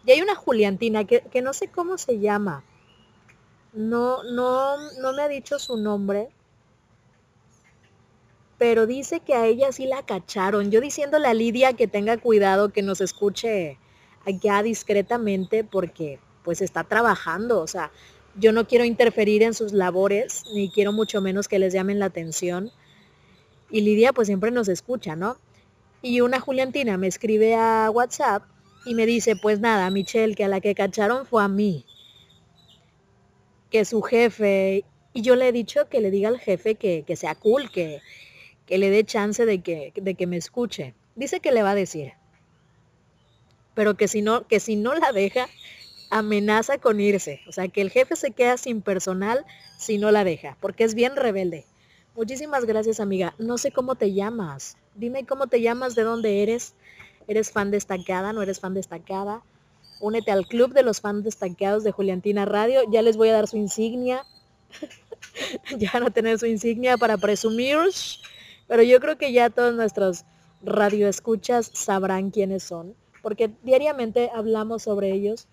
[0.05, 2.65] Y hay una Juliantina que, que no sé cómo se llama,
[3.71, 6.27] no, no, no me ha dicho su nombre,
[8.57, 10.71] pero dice que a ella sí la cacharon.
[10.71, 13.79] Yo diciéndole a Lidia que tenga cuidado, que nos escuche
[14.25, 17.93] allá discretamente porque pues está trabajando, o sea,
[18.37, 22.07] yo no quiero interferir en sus labores, ni quiero mucho menos que les llamen la
[22.07, 22.73] atención.
[23.71, 25.37] Y Lidia pues siempre nos escucha, ¿no?
[26.05, 28.43] Y una Juliantina me escribe a WhatsApp
[28.85, 31.83] y me dice, pues nada, Michelle, que a la que cacharon fue a mí,
[33.71, 37.15] que su jefe, y yo le he dicho que le diga al jefe que, que
[37.15, 38.03] sea cool, que,
[38.67, 40.93] que le dé chance de que, de que me escuche.
[41.15, 42.13] Dice que le va a decir,
[43.73, 45.47] pero que si no, que si no la deja,
[46.11, 47.41] amenaza con irse.
[47.47, 49.43] O sea, que el jefe se queda sin personal
[49.79, 51.65] si no la deja, porque es bien rebelde.
[52.15, 53.33] Muchísimas gracias, amiga.
[53.39, 54.77] No sé cómo te llamas.
[54.95, 56.73] Dime cómo te llamas, de dónde eres.
[57.27, 58.31] ¿Eres fan destacada?
[58.33, 59.43] ¿No eres fan destacada?
[59.99, 62.81] Únete al club de los fans destacados de Juliantina Radio.
[62.91, 64.25] Ya les voy a dar su insignia.
[65.77, 67.77] ya van a tener su insignia para presumir.
[68.67, 70.23] Pero yo creo que ya todos nuestros
[70.63, 72.95] radioescuchas sabrán quiénes son.
[73.21, 75.47] Porque diariamente hablamos sobre ellos.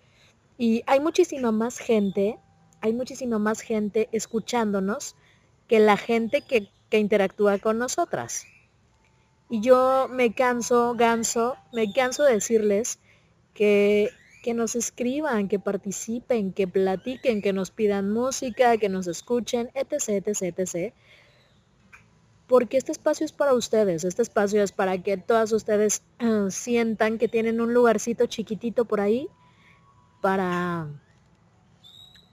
[0.57, 2.37] Y hay muchísima más gente,
[2.79, 5.15] hay muchísima más gente escuchándonos
[5.67, 8.45] que la gente que, que interactúa con nosotras.
[9.53, 12.97] Y yo me canso, ganso, me canso de decirles
[13.53, 14.09] que,
[14.41, 20.25] que nos escriban, que participen, que platiquen, que nos pidan música, que nos escuchen, etc,
[20.25, 20.93] etc, etc.
[22.47, 27.19] Porque este espacio es para ustedes, este espacio es para que todas ustedes eh, sientan
[27.19, 29.27] que tienen un lugarcito chiquitito por ahí
[30.19, 30.87] para,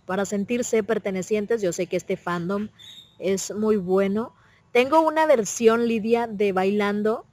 [0.07, 1.61] para sentirse pertenecientes.
[1.61, 2.71] Yo sé que este fandom
[3.19, 4.33] es muy bueno.
[4.73, 7.27] Tengo una versión, Lidia, de bailando,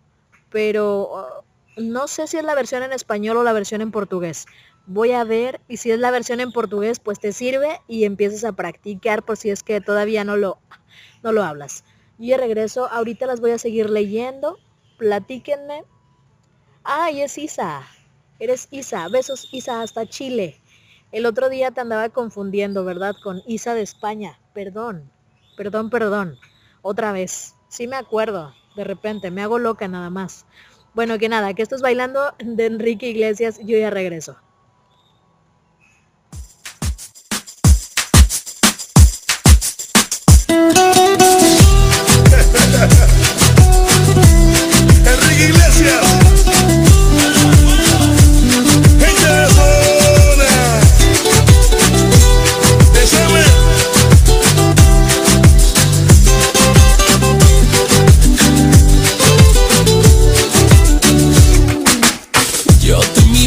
[0.50, 1.44] pero
[1.78, 4.46] uh, no sé si es la versión en español o la versión en portugués.
[4.88, 8.44] Voy a ver y si es la versión en portugués, pues te sirve y empiezas
[8.44, 10.60] a practicar por si es que todavía no lo,
[11.24, 11.84] no lo hablas.
[12.18, 14.58] Y de regreso, ahorita las voy a seguir leyendo.
[14.98, 15.84] Platíquenme.
[16.84, 17.86] Ay, es Isa.
[18.40, 19.08] Eres Isa.
[19.10, 20.60] Besos, Isa, hasta Chile.
[21.12, 23.16] El otro día te andaba confundiendo, ¿verdad?
[23.22, 24.40] Con Isa de España.
[24.54, 25.12] Perdón.
[25.56, 26.40] Perdón, perdón.
[26.90, 27.54] Otra vez.
[27.68, 28.56] Sí me acuerdo.
[28.74, 29.30] De repente.
[29.30, 30.46] Me hago loca nada más.
[30.94, 33.60] Bueno, que nada, que esto es bailando de Enrique Iglesias.
[33.62, 34.38] Yo ya regreso.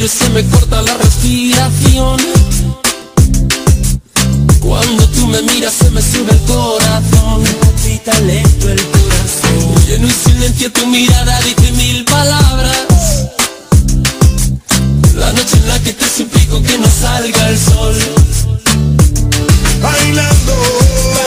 [0.00, 2.16] sentir se me corta la respiración.
[4.60, 7.44] Cuando tú me miras se me sube el corazón.
[7.60, 9.86] Palpita lento el corazón.
[9.86, 13.28] Lleno y silencio tu mirada dice mil palabras.
[15.16, 17.96] La noche en la que te suplico que no salga el sol.
[19.82, 21.19] Bailando.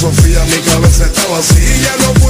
[0.00, 2.29] Sofía, mi cabeza está vacía, no puedo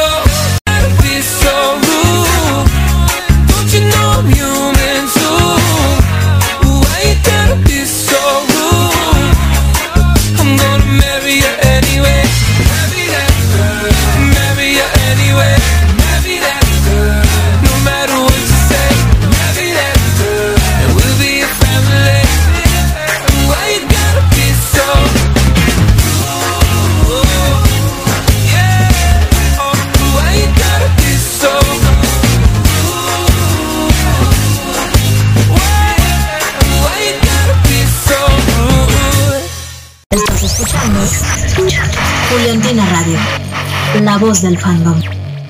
[44.31, 44.97] Voz del fandom.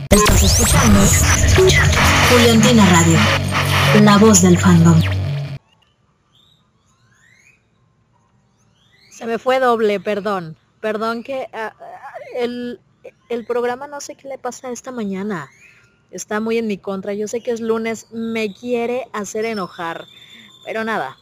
[0.09, 0.99] Estás escuchando
[2.31, 3.19] Juliantina Radio,
[4.03, 4.99] la voz del fandom.
[9.11, 10.57] Se me fue doble, perdón.
[10.79, 12.79] Perdón que ah, ah, el,
[13.29, 15.51] el programa no sé qué le pasa esta mañana.
[16.09, 17.13] Está muy en mi contra.
[17.13, 20.05] Yo sé que es lunes, me quiere hacer enojar.
[20.65, 21.17] Pero nada.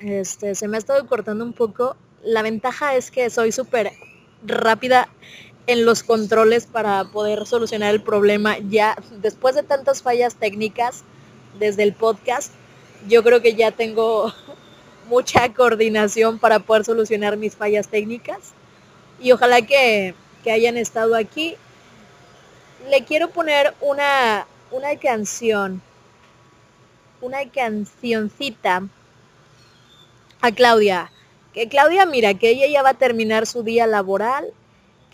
[0.00, 1.94] Este, se me ha estado cortando un poco.
[2.24, 3.92] La ventaja es que soy súper
[4.46, 5.10] rápida
[5.66, 8.58] en los controles para poder solucionar el problema.
[8.58, 11.04] Ya después de tantas fallas técnicas
[11.58, 12.52] desde el podcast,
[13.08, 14.32] yo creo que ya tengo
[15.08, 18.52] mucha coordinación para poder solucionar mis fallas técnicas.
[19.20, 21.56] Y ojalá que, que hayan estado aquí.
[22.90, 25.80] Le quiero poner una, una canción,
[27.20, 28.82] una cancioncita
[30.40, 31.12] a Claudia.
[31.54, 34.52] Que Claudia, mira, que ella ya va a terminar su día laboral,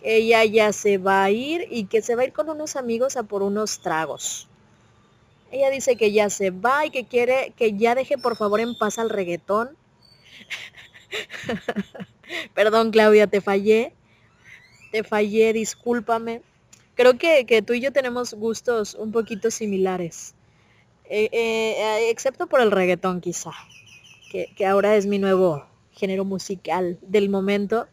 [0.01, 2.77] que ella ya se va a ir y que se va a ir con unos
[2.77, 4.49] amigos a por unos tragos.
[5.51, 8.77] Ella dice que ya se va y que quiere que ya deje por favor en
[8.77, 9.71] paz al reggaetón.
[12.55, 13.93] Perdón, Claudia, te fallé.
[14.93, 16.43] Te fallé, discúlpame.
[16.95, 20.35] Creo que, que tú y yo tenemos gustos un poquito similares.
[21.09, 23.53] Eh, eh, excepto por el reggaetón quizá,
[24.31, 27.89] que, que ahora es mi nuevo género musical del momento.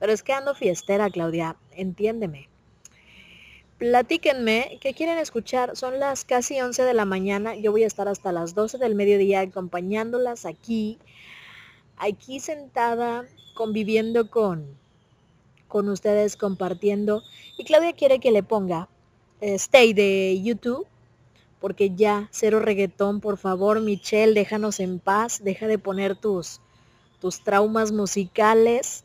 [0.00, 2.48] Pero es que ando fiestera, Claudia, entiéndeme.
[3.78, 5.76] Platíquenme, ¿qué quieren escuchar?
[5.76, 7.54] Son las casi 11 de la mañana.
[7.54, 10.98] Yo voy a estar hasta las 12 del mediodía acompañándolas aquí,
[11.96, 14.66] aquí sentada, conviviendo con,
[15.68, 17.22] con ustedes, compartiendo.
[17.56, 18.88] Y Claudia quiere que le ponga
[19.40, 20.86] eh, Stay de YouTube,
[21.60, 26.60] porque ya, cero reggaetón, por favor, Michelle, déjanos en paz, deja de poner tus,
[27.20, 29.04] tus traumas musicales.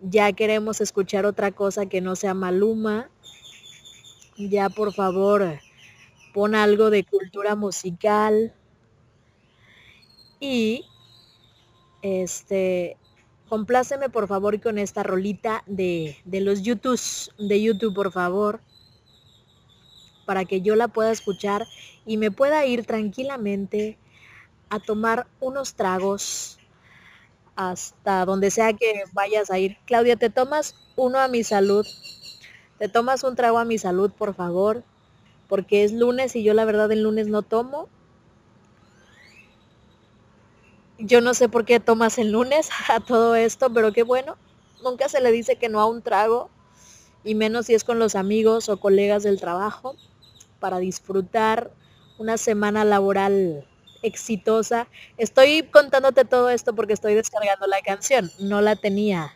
[0.00, 3.08] Ya queremos escuchar otra cosa que no sea Maluma.
[4.36, 5.58] Ya, por favor,
[6.34, 8.52] pon algo de cultura musical.
[10.38, 10.84] Y,
[12.02, 12.98] este,
[13.48, 17.00] compláceme por favor con esta rolita de, de los YouTube,
[17.38, 18.60] de YouTube, por favor.
[20.26, 21.64] Para que yo la pueda escuchar
[22.04, 23.96] y me pueda ir tranquilamente
[24.68, 26.58] a tomar unos tragos
[27.56, 29.78] hasta donde sea que vayas a ir.
[29.86, 31.86] Claudia, ¿te tomas uno a mi salud?
[32.78, 34.84] ¿Te tomas un trago a mi salud, por favor?
[35.48, 37.88] Porque es lunes y yo la verdad el lunes no tomo.
[40.98, 44.36] Yo no sé por qué tomas el lunes a todo esto, pero qué bueno.
[44.84, 46.50] Nunca se le dice que no a un trago,
[47.24, 49.96] y menos si es con los amigos o colegas del trabajo,
[50.60, 51.70] para disfrutar
[52.18, 53.66] una semana laboral
[54.06, 54.88] exitosa.
[55.18, 58.30] Estoy contándote todo esto porque estoy descargando la canción.
[58.38, 59.34] No la tenía.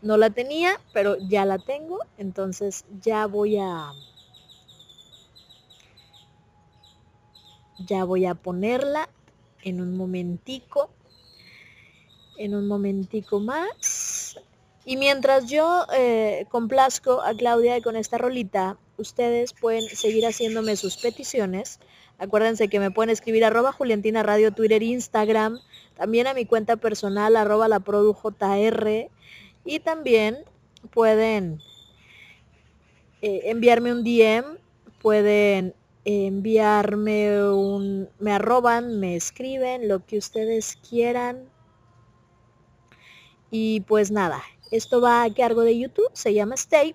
[0.00, 1.98] No la tenía, pero ya la tengo.
[2.16, 3.92] Entonces ya voy a...
[7.86, 9.08] Ya voy a ponerla
[9.62, 10.90] en un momentico.
[12.36, 14.38] En un momentico más.
[14.84, 20.96] Y mientras yo eh, complazco a Claudia con esta rolita, ustedes pueden seguir haciéndome sus
[20.96, 21.78] peticiones.
[22.18, 25.60] Acuérdense que me pueden escribir arroba Juliantina Radio, Twitter, Instagram,
[25.94, 29.10] también a mi cuenta personal arroba la jr
[29.64, 30.38] y también
[30.90, 31.60] pueden
[33.22, 34.58] eh, enviarme un DM,
[35.00, 41.48] pueden enviarme un, me arroban, me escriben, lo que ustedes quieran.
[43.50, 46.94] Y pues nada, esto va a cargo de YouTube, se llama Stay.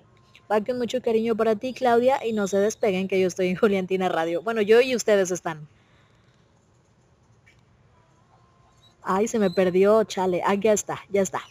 [0.52, 3.56] Va con mucho cariño para ti, Claudia, y no se despeguen que yo estoy en
[3.56, 4.42] Juliantina Radio.
[4.42, 5.68] Bueno, yo y ustedes están.
[9.02, 10.42] Ay, se me perdió, chale.
[10.46, 11.42] Aquí ya está, ya está.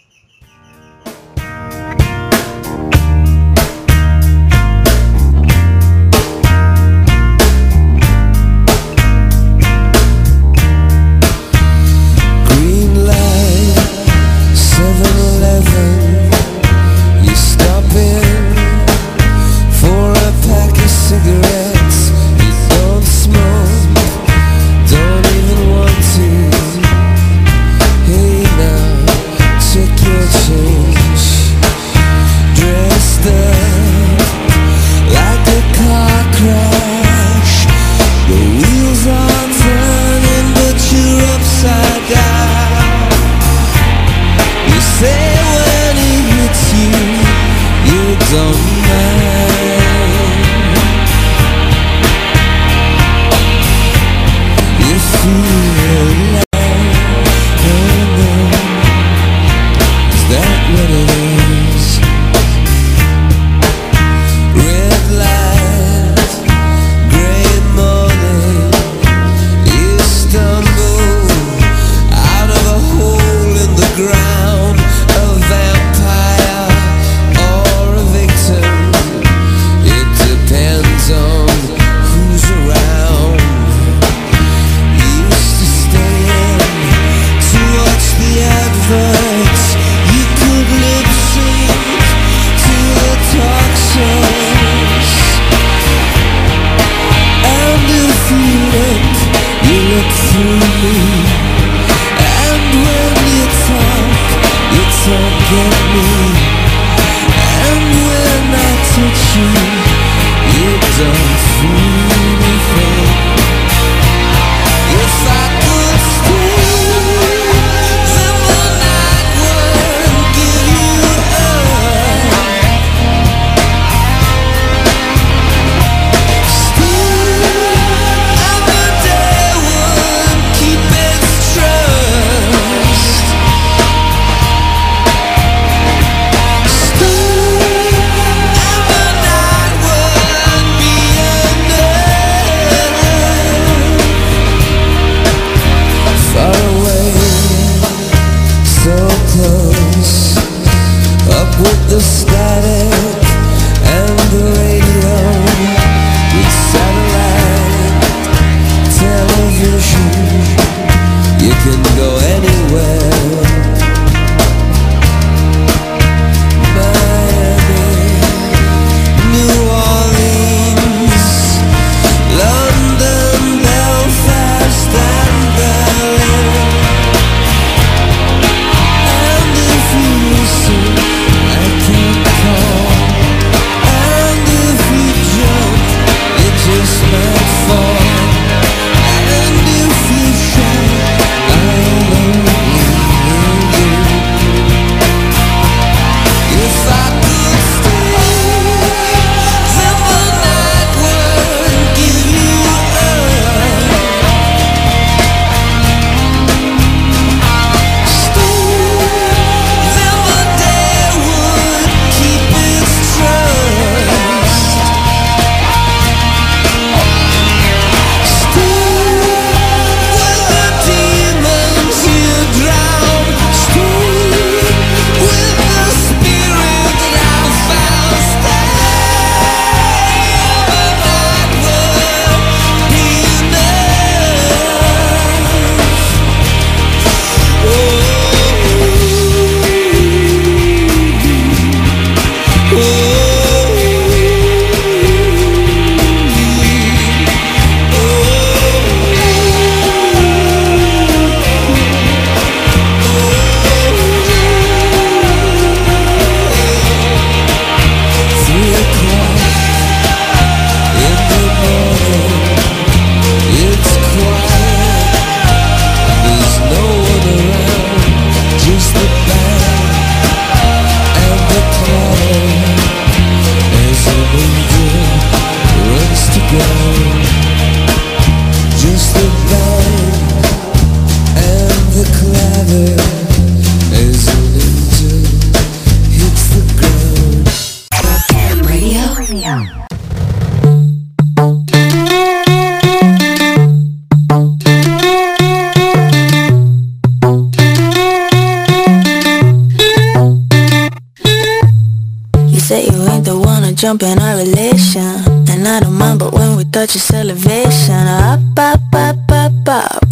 [303.83, 305.11] Jump in our relation.
[305.51, 308.07] And I don't mind but when we touch it's elevation.
[308.07, 310.05] Up, up, up, up, up.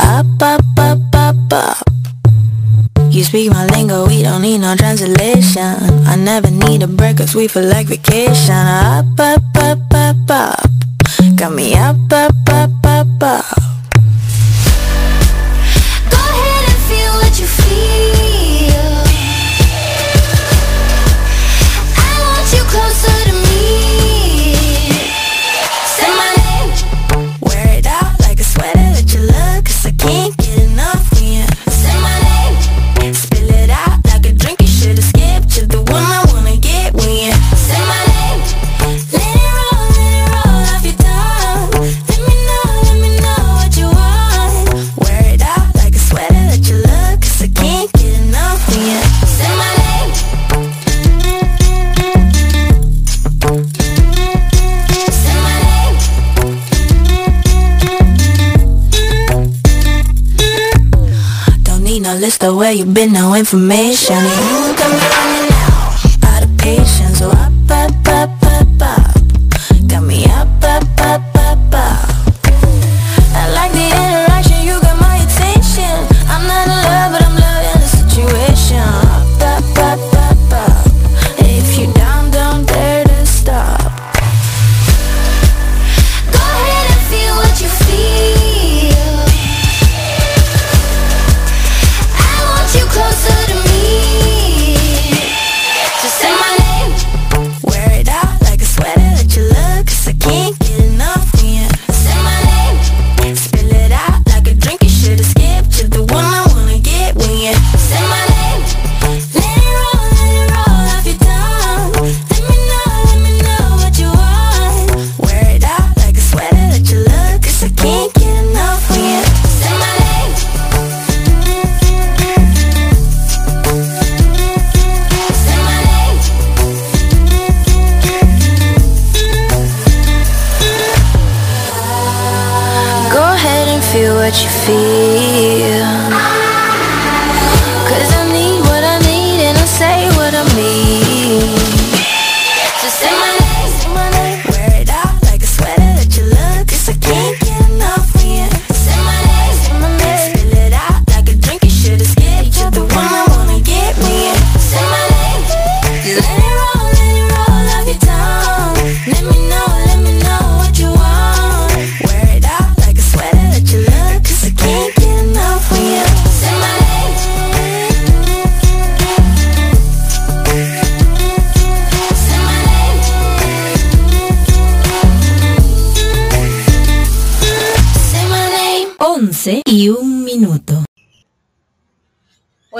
[0.00, 1.88] Up, up, up, up, up.
[3.10, 5.76] You speak my lingo, we don't need no translation.
[6.04, 8.66] I never need a break cause we feel like vacation.
[8.66, 9.13] Up,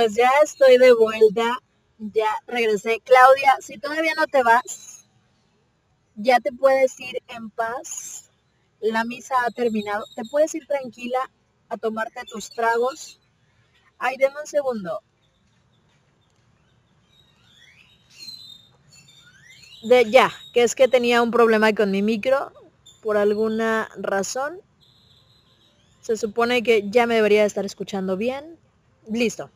[0.04, 1.58] Pues ya estoy de vuelta,
[1.96, 3.00] ya regresé.
[3.00, 5.06] Claudia, si todavía no te vas,
[6.14, 8.30] ya te puedes ir en paz.
[8.80, 10.04] La misa ha terminado.
[10.14, 11.30] Te puedes ir tranquila
[11.70, 13.18] a tomarte tus tragos.
[13.96, 15.00] Ay, denme un segundo.
[19.84, 22.52] De ya, que es que tenía un problema con mi micro
[23.02, 24.60] por alguna razón.
[26.02, 28.58] Se supone que ya me debería estar escuchando bien.
[29.10, 29.50] Listo.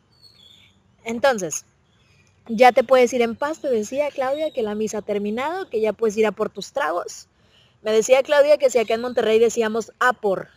[1.03, 1.65] Entonces,
[2.47, 5.81] ya te puedes ir en paz, te decía Claudia que la misa ha terminado, que
[5.81, 7.27] ya puedes ir a por tus tragos.
[7.81, 10.49] Me decía Claudia que si acá en Monterrey decíamos a por.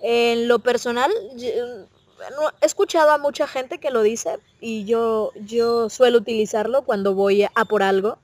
[0.00, 1.10] En lo personal,
[1.40, 7.44] he escuchado a mucha gente que lo dice y yo, yo suelo utilizarlo cuando voy
[7.44, 8.18] a por algo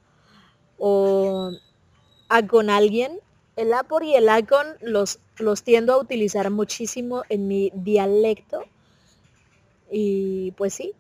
[0.78, 1.50] o
[2.28, 3.20] a con alguien.
[3.56, 7.70] El a por y el a con los, los tiendo a utilizar muchísimo en mi
[7.74, 8.64] dialecto.
[9.90, 10.92] Y pues sí,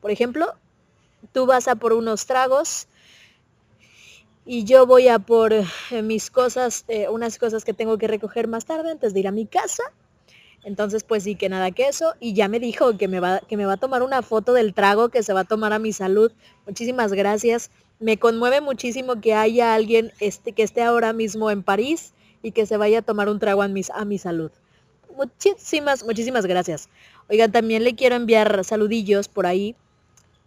[0.00, 0.54] por ejemplo,
[1.32, 2.88] tú vas a por unos tragos
[4.44, 5.64] y yo voy a por eh,
[6.02, 9.32] mis cosas, eh, unas cosas que tengo que recoger más tarde antes de ir a
[9.32, 9.84] mi casa.
[10.64, 12.14] Entonces, pues sí, que nada que eso.
[12.20, 14.74] Y ya me dijo que me, va, que me va a tomar una foto del
[14.74, 16.32] trago que se va a tomar a mi salud.
[16.66, 17.70] Muchísimas gracias.
[17.98, 22.66] Me conmueve muchísimo que haya alguien este, que esté ahora mismo en París y que
[22.66, 24.50] se vaya a tomar un trago a mi, a mi salud.
[25.16, 26.88] Muchísimas, muchísimas gracias.
[27.28, 29.76] Oigan, también le quiero enviar saludillos por ahí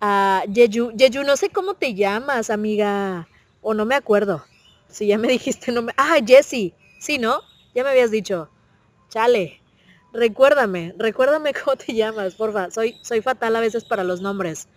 [0.06, 0.92] a Yeyu.
[0.92, 3.30] Yeyu, no sé cómo te llamas, amiga.
[3.62, 4.44] O no me acuerdo.
[4.90, 5.94] Si ya me dijiste, no me...
[5.96, 6.74] Ah, Jessie.
[7.00, 7.42] Sí, ¿no?
[7.74, 8.50] Ya me habías dicho.
[9.10, 9.62] Chale.
[10.12, 12.70] Recuérdame, recuérdame cómo te llamas, porfa.
[12.70, 14.68] Soy, soy fatal a veces para los nombres.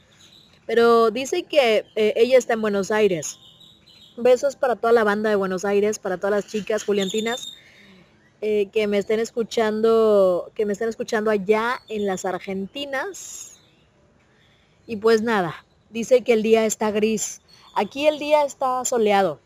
[0.64, 3.40] Pero dice que eh, ella está en Buenos Aires.
[4.16, 7.52] Besos para toda la banda de Buenos Aires, para todas las chicas juliantinas
[8.40, 13.55] eh, que me estén escuchando, que me estén escuchando allá en las Argentinas.
[14.86, 17.40] Y pues nada, dice que el día está gris.
[17.74, 19.40] Aquí el día está soleado.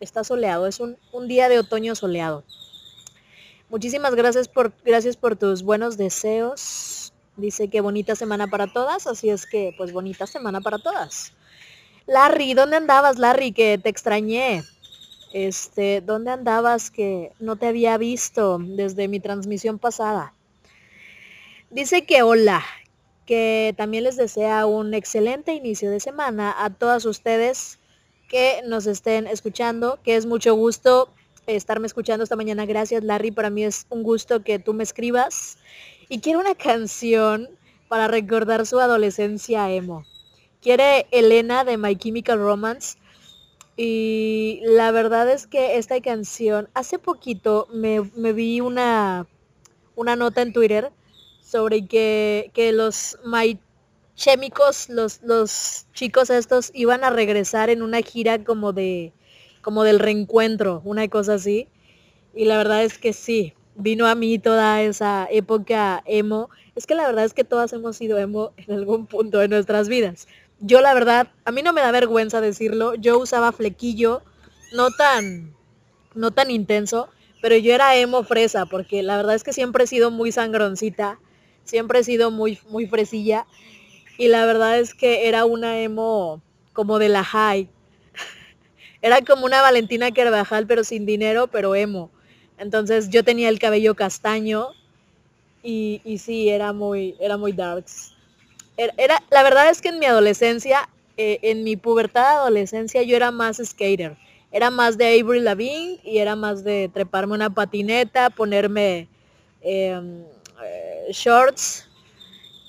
[0.00, 2.44] Está soleado, es un, un día de otoño soleado.
[3.68, 7.12] Muchísimas gracias por, gracias por tus buenos deseos.
[7.36, 11.32] Dice que bonita semana para todas, así es que pues bonita semana para todas.
[12.06, 13.52] Larry, ¿dónde andabas, Larry?
[13.52, 14.64] Que te extrañé.
[15.32, 20.34] Este, ¿dónde andabas que no te había visto desde mi transmisión pasada?
[21.70, 22.62] Dice que hola,
[23.32, 27.78] que también les desea un excelente inicio de semana a todas ustedes
[28.28, 31.08] que nos estén escuchando, que es mucho gusto
[31.46, 32.66] estarme escuchando esta mañana.
[32.66, 33.30] Gracias, Larry.
[33.30, 35.56] Para mí es un gusto que tú me escribas.
[36.10, 37.48] Y quiero una canción
[37.88, 40.04] para recordar su adolescencia emo.
[40.60, 42.98] Quiere Elena de My Chemical Romance.
[43.78, 49.26] Y la verdad es que esta canción, hace poquito me, me vi una,
[49.96, 50.92] una nota en Twitter
[51.52, 53.60] sobre que, que los My
[54.16, 59.12] Chemicos, los, los chicos estos, iban a regresar en una gira como de
[59.60, 61.68] como del reencuentro, una cosa así.
[62.34, 66.48] Y la verdad es que sí, vino a mí toda esa época emo.
[66.74, 69.88] Es que la verdad es que todas hemos sido emo en algún punto de nuestras
[69.88, 70.26] vidas.
[70.58, 74.22] Yo la verdad, a mí no me da vergüenza decirlo, yo usaba flequillo,
[74.72, 75.54] no tan,
[76.14, 77.10] no tan intenso,
[77.42, 81.18] pero yo era emo fresa, porque la verdad es que siempre he sido muy sangroncita,
[81.64, 83.46] siempre he sido muy, muy fresilla,
[84.18, 86.42] y la verdad es que era una emo
[86.72, 87.68] como de la high,
[89.02, 92.10] era como una Valentina Carvajal, pero sin dinero, pero emo.
[92.58, 94.68] Entonces yo tenía el cabello castaño
[95.62, 98.12] y, y sí, era muy, era muy darks.
[98.76, 103.30] Era, la verdad es que en mi adolescencia, eh, en mi pubertad adolescencia, yo era
[103.30, 104.16] más skater.
[104.50, 109.08] Era más de Avery Lavigne y era más de treparme una patineta, ponerme
[109.62, 110.24] em,
[111.10, 111.88] shorts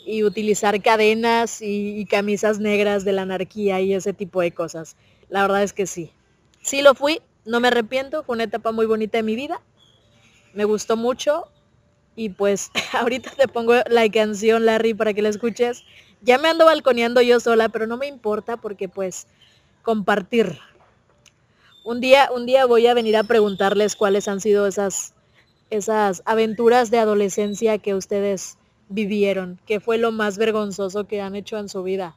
[0.05, 4.95] y utilizar cadenas y camisas negras de la anarquía y ese tipo de cosas.
[5.29, 6.11] La verdad es que sí.
[6.61, 9.61] Sí lo fui, no me arrepiento, fue una etapa muy bonita de mi vida.
[10.53, 11.47] Me gustó mucho
[12.15, 15.83] y pues ahorita te pongo la canción Larry para que la escuches.
[16.21, 19.27] Ya me ando balconeando yo sola, pero no me importa porque pues
[19.81, 20.57] compartir.
[21.83, 25.12] Un día, un día voy a venir a preguntarles cuáles han sido esas,
[25.75, 28.57] esas aventuras de adolescencia que ustedes
[28.89, 32.15] vivieron, qué fue lo más vergonzoso que han hecho en su vida.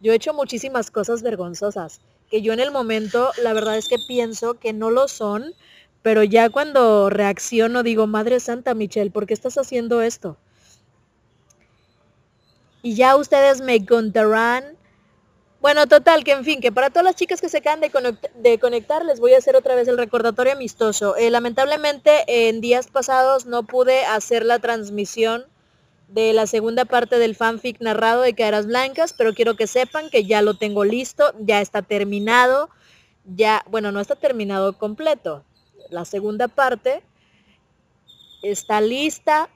[0.00, 3.98] Yo he hecho muchísimas cosas vergonzosas que yo en el momento la verdad es que
[4.08, 5.54] pienso que no lo son,
[6.02, 10.36] pero ya cuando reacciono digo, Madre Santa Michelle, ¿por qué estás haciendo esto?
[12.82, 14.64] Y ya ustedes me contarán.
[15.64, 19.02] Bueno, total, que en fin, que para todas las chicas que se acaban de, conectar,
[19.02, 21.16] les voy a hacer otra vez el recordatorio amistoso.
[21.16, 25.46] Eh, lamentablemente en días pasados no pude hacer la transmisión
[26.08, 30.26] de la segunda parte del fanfic narrado de Caras Blancas, pero quiero que sepan que
[30.26, 32.68] ya lo tengo listo, ya está terminado,
[33.24, 35.44] ya, bueno, no está terminado completo.
[35.88, 37.02] La segunda parte
[38.42, 39.48] está lista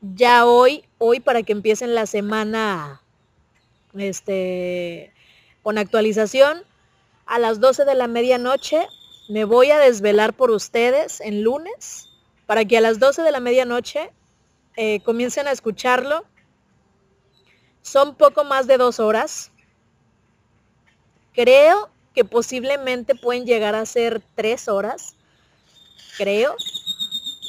[0.00, 3.01] ya hoy, hoy para que empiecen la semana
[3.96, 5.12] este
[5.62, 6.62] con actualización
[7.26, 8.86] a las 12 de la medianoche
[9.28, 12.08] me voy a desvelar por ustedes en lunes
[12.46, 14.10] para que a las 12 de la medianoche
[14.76, 16.24] eh, comiencen a escucharlo.
[17.82, 19.50] Son poco más de dos horas.
[21.32, 25.16] Creo que posiblemente pueden llegar a ser tres horas.
[26.16, 26.54] Creo.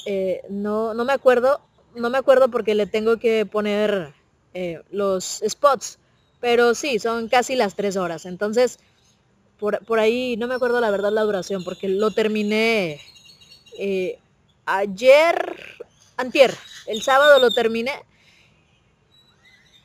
[0.06, 1.62] Eh, no, no me acuerdo.
[1.96, 4.14] No me acuerdo porque le tengo que poner
[4.54, 6.00] eh, los spots.
[6.44, 8.26] Pero sí, son casi las tres horas.
[8.26, 8.78] Entonces,
[9.58, 13.00] por, por, ahí no me acuerdo la verdad la duración porque lo terminé
[14.66, 15.58] ayer
[16.18, 16.54] antier,
[16.88, 17.94] el sábado lo terminé.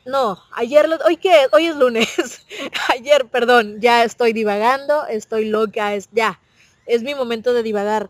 [0.05, 2.45] No, ayer, lo, hoy qué, hoy es lunes.
[2.89, 6.41] ayer, perdón, ya estoy divagando, estoy loca, es ya,
[6.85, 8.09] es mi momento de divagar.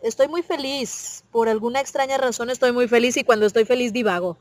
[0.00, 4.38] Estoy muy feliz, por alguna extraña razón estoy muy feliz y cuando estoy feliz divago.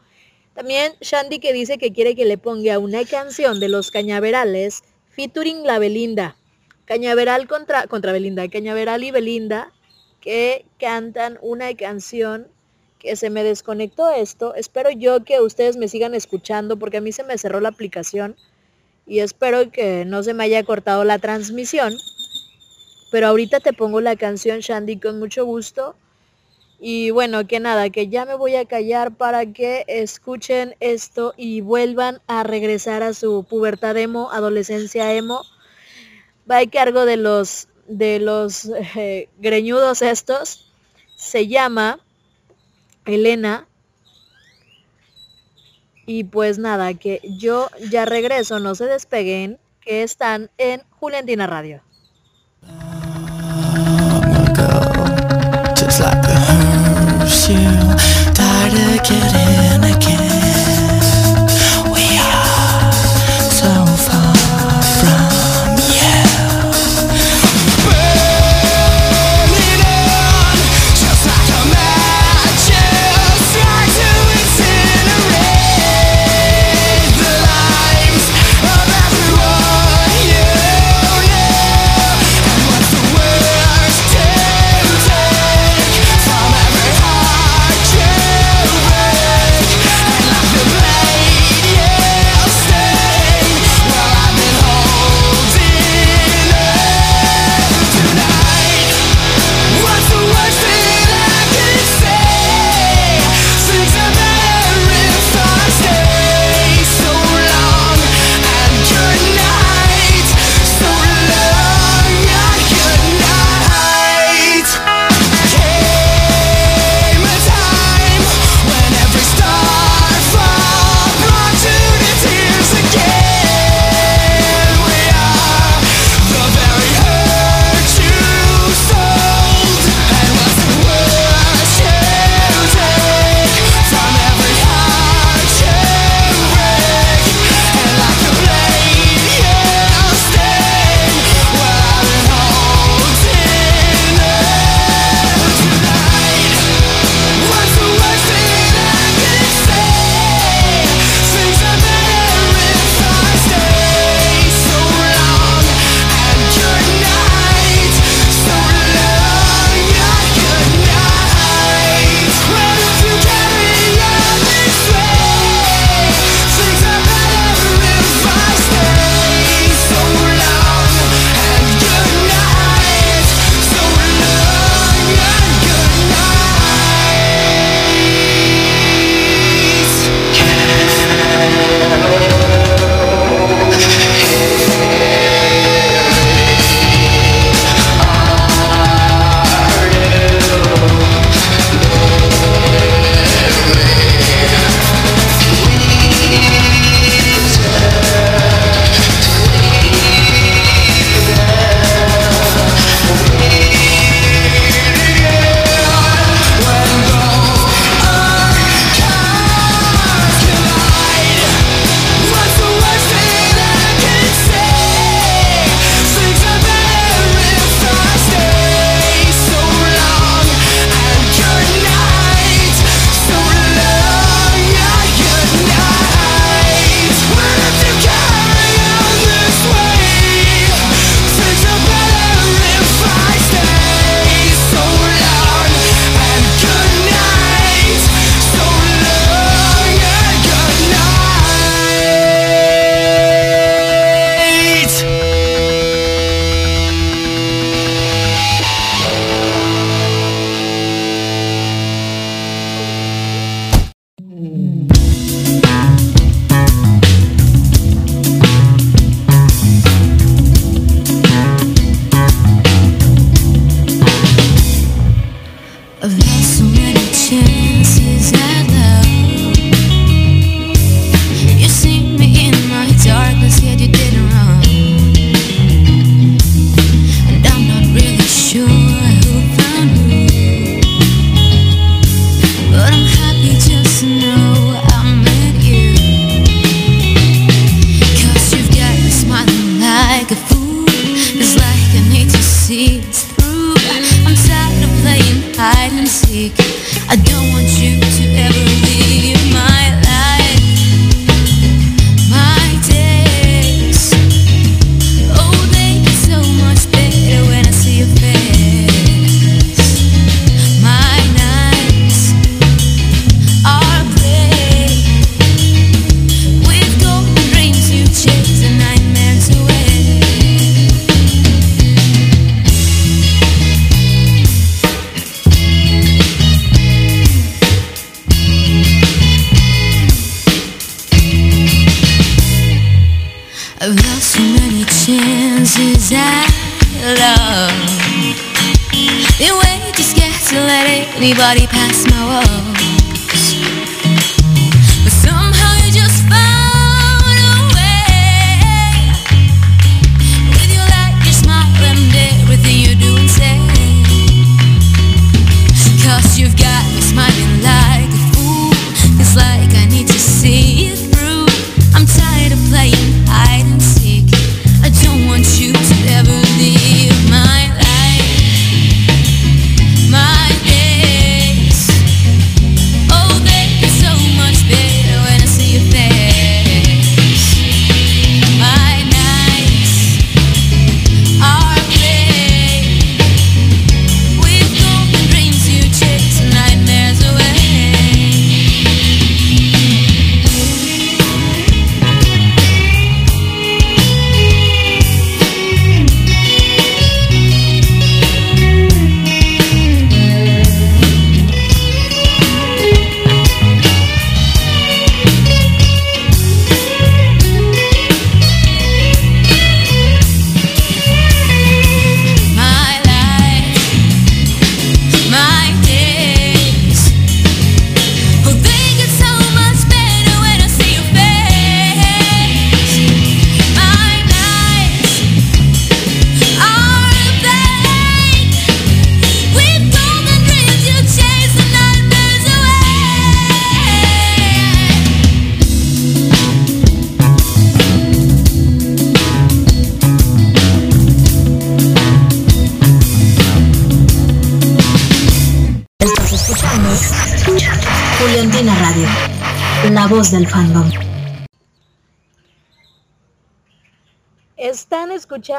[0.59, 5.63] También Shandy que dice que quiere que le ponga una canción de los cañaverales featuring
[5.63, 6.35] la Belinda.
[6.83, 9.71] Cañaveral contra, contra Belinda, Cañaveral y Belinda
[10.19, 12.49] que cantan una canción
[12.99, 14.53] que se me desconectó esto.
[14.53, 18.35] Espero yo que ustedes me sigan escuchando porque a mí se me cerró la aplicación
[19.07, 21.93] y espero que no se me haya cortado la transmisión.
[23.13, 25.95] Pero ahorita te pongo la canción Shandy con mucho gusto.
[26.79, 31.59] Y bueno, que nada, que ya me voy a callar para que escuchen esto y
[31.59, 35.41] vuelvan a regresar a su pubertad emo, adolescencia emo.
[36.49, 38.65] Va a cargo de los de los
[38.95, 40.71] eh, greñudos estos.
[41.17, 41.99] Se llama
[43.05, 43.67] Elena.
[46.05, 51.83] Y pues nada, que yo ya regreso, no se despeguen, que están en Juliantina Radio.
[57.29, 57.57] of you,
[58.33, 59.68] die to get in.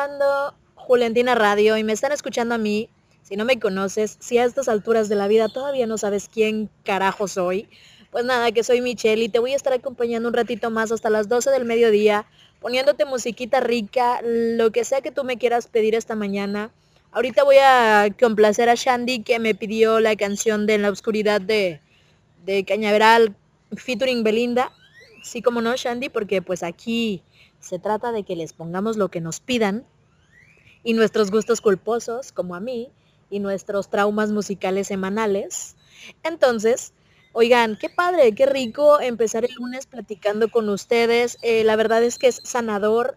[0.01, 2.89] Escuchando Juliantina Radio y me están escuchando a mí.
[3.23, 6.71] Si no me conoces, si a estas alturas de la vida todavía no sabes quién
[6.85, 7.69] carajo soy,
[8.11, 11.11] pues nada, que soy Michelle y te voy a estar acompañando un ratito más hasta
[11.11, 12.25] las 12 del mediodía,
[12.61, 16.71] poniéndote musiquita rica, lo que sea que tú me quieras pedir esta mañana.
[17.13, 21.43] Ahorita voy a complacer a Shandy que me pidió la canción de En la oscuridad
[21.43, 21.81] de,
[22.47, 23.37] de Cañaveral
[23.77, 24.73] featuring Belinda.
[25.23, 27.23] Sí, como no, Shandy, porque pues aquí
[27.61, 29.85] se trata de que les pongamos lo que nos pidan
[30.83, 32.91] y nuestros gustos culposos, como a mí,
[33.31, 35.77] y nuestros traumas musicales semanales.
[36.25, 36.93] Entonces,
[37.33, 41.39] oigan, qué padre, qué rico empezar el lunes platicando con ustedes.
[41.43, 43.15] Eh, la verdad es que es sanador,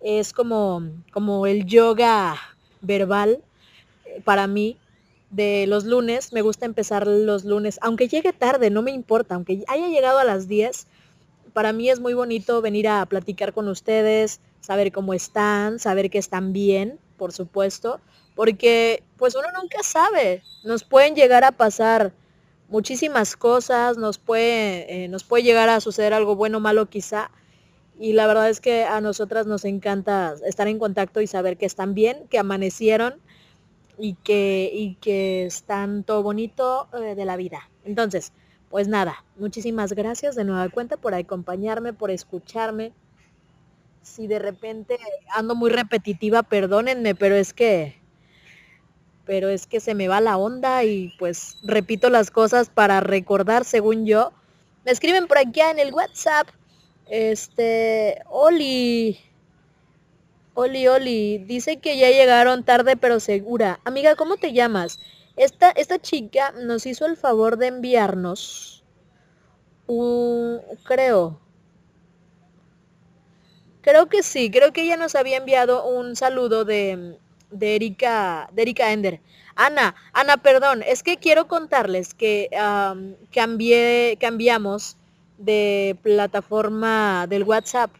[0.00, 2.36] es como, como el yoga
[2.82, 3.42] verbal
[4.04, 4.76] eh, para mí
[5.30, 6.32] de los lunes.
[6.32, 10.24] Me gusta empezar los lunes, aunque llegue tarde, no me importa, aunque haya llegado a
[10.24, 10.86] las 10,
[11.54, 16.18] para mí es muy bonito venir a platicar con ustedes, saber cómo están, saber que
[16.18, 18.00] están bien, por supuesto,
[18.34, 22.12] porque pues uno nunca sabe, nos pueden llegar a pasar
[22.68, 27.30] muchísimas cosas, nos puede, eh, nos puede llegar a suceder algo bueno o malo quizá,
[28.00, 31.66] y la verdad es que a nosotras nos encanta estar en contacto y saber que
[31.66, 33.14] están bien, que amanecieron
[33.96, 37.70] y que, y que están todo bonito eh, de la vida.
[37.84, 38.32] Entonces,
[38.74, 42.92] pues nada, muchísimas gracias de nueva cuenta por acompañarme, por escucharme.
[44.02, 44.98] Si de repente
[45.32, 48.00] ando muy repetitiva, perdónenme, pero es que
[49.26, 53.64] pero es que se me va la onda y pues repito las cosas para recordar
[53.64, 54.32] según yo.
[54.84, 56.48] Me escriben por aquí en el WhatsApp.
[57.08, 59.20] Este, Oli.
[60.54, 63.78] Oli, Oli, dice que ya llegaron tarde pero segura.
[63.84, 64.98] Amiga, ¿cómo te llamas?
[65.36, 68.84] Esta, esta chica nos hizo el favor de enviarnos
[69.86, 71.40] un, creo,
[73.80, 77.18] creo que sí, creo que ella nos había enviado un saludo de,
[77.50, 79.20] de Erika, de Erika Ender.
[79.56, 84.96] Ana, Ana, perdón, es que quiero contarles que am, cambié, cambiamos
[85.38, 87.90] de plataforma del WhatsApp.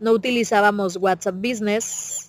[0.00, 2.25] No utilizábamos WhatsApp Business.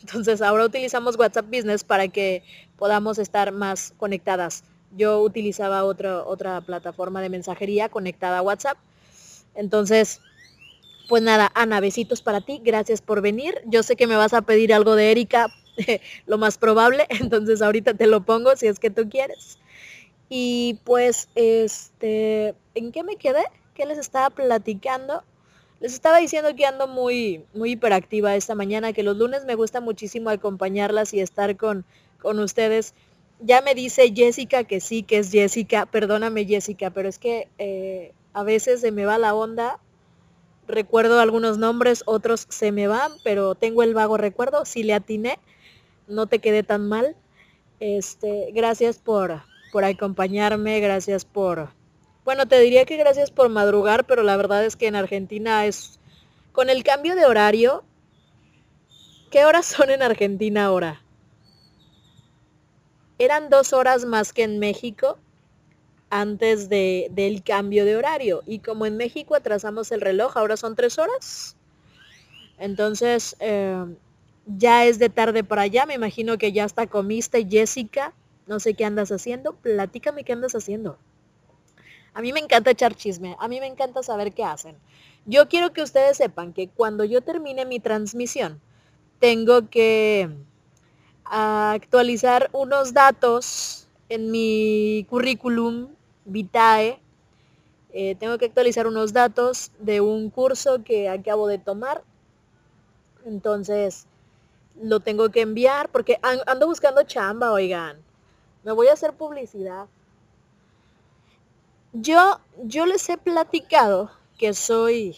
[0.00, 2.42] Entonces ahora utilizamos WhatsApp Business para que
[2.78, 4.64] podamos estar más conectadas.
[4.96, 8.78] Yo utilizaba otra, otra plataforma de mensajería conectada a WhatsApp.
[9.54, 10.20] Entonces,
[11.08, 12.60] pues nada, Ana, besitos para ti.
[12.64, 13.60] Gracias por venir.
[13.66, 15.48] Yo sé que me vas a pedir algo de Erika,
[16.26, 17.06] lo más probable.
[17.20, 19.58] Entonces ahorita te lo pongo si es que tú quieres.
[20.28, 23.42] Y pues, este, ¿en qué me quedé?
[23.74, 25.24] ¿Qué les estaba platicando?
[25.80, 29.80] Les estaba diciendo que ando muy, muy hiperactiva esta mañana, que los lunes me gusta
[29.80, 31.86] muchísimo acompañarlas y estar con,
[32.20, 32.94] con ustedes.
[33.40, 35.86] Ya me dice Jessica que sí, que es Jessica.
[35.86, 39.78] Perdóname Jessica, pero es que eh, a veces se me va la onda.
[40.68, 44.66] Recuerdo algunos nombres, otros se me van, pero tengo el vago recuerdo.
[44.66, 45.38] Si le atiné,
[46.06, 47.16] no te quedé tan mal.
[47.80, 49.40] Este, gracias por,
[49.72, 51.79] por acompañarme, gracias por...
[52.24, 55.98] Bueno, te diría que gracias por madrugar, pero la verdad es que en Argentina es...
[56.52, 57.84] Con el cambio de horario,
[59.30, 61.02] ¿qué horas son en Argentina ahora?
[63.18, 65.18] Eran dos horas más que en México
[66.10, 68.42] antes de, del cambio de horario.
[68.46, 71.56] Y como en México atrasamos el reloj, ahora son tres horas.
[72.58, 73.84] Entonces, eh,
[74.46, 75.86] ya es de tarde para allá.
[75.86, 78.12] Me imagino que ya hasta comiste, Jessica.
[78.46, 79.52] No sé qué andas haciendo.
[79.54, 80.98] Platícame qué andas haciendo.
[82.12, 83.36] A mí me encanta echar chisme.
[83.38, 84.76] A mí me encanta saber qué hacen.
[85.26, 88.60] Yo quiero que ustedes sepan que cuando yo termine mi transmisión,
[89.18, 90.30] tengo que
[91.24, 95.88] actualizar unos datos en mi currículum
[96.24, 97.00] vitae.
[97.92, 102.02] Eh, tengo que actualizar unos datos de un curso que acabo de tomar.
[103.24, 104.06] Entonces,
[104.80, 107.98] lo tengo que enviar porque ando buscando chamba, oigan.
[108.64, 109.86] Me voy a hacer publicidad.
[111.92, 115.16] Yo, yo les he platicado que soy,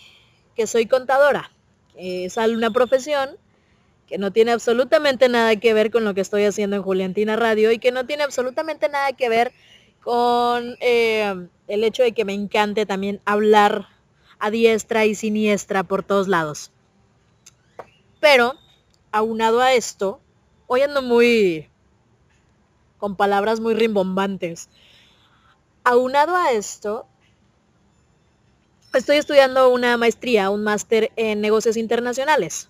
[0.57, 1.51] que soy contadora.
[1.97, 3.31] Es una profesión
[4.07, 7.73] que no tiene absolutamente nada que ver con lo que estoy haciendo en Juliantina Radio
[7.73, 9.53] y que no tiene absolutamente nada que ver
[10.03, 13.89] con eh, el hecho de que me encante también hablar
[14.39, 16.73] a diestra y siniestra por todos lados.
[18.21, 18.55] Pero,
[19.13, 20.21] aunado a esto,
[20.67, 21.69] hoy ando muy
[22.99, 24.69] con palabras muy rimbombantes.
[25.85, 27.07] Aunado a esto,
[28.95, 32.69] estoy estudiando una maestría, un máster en negocios internacionales,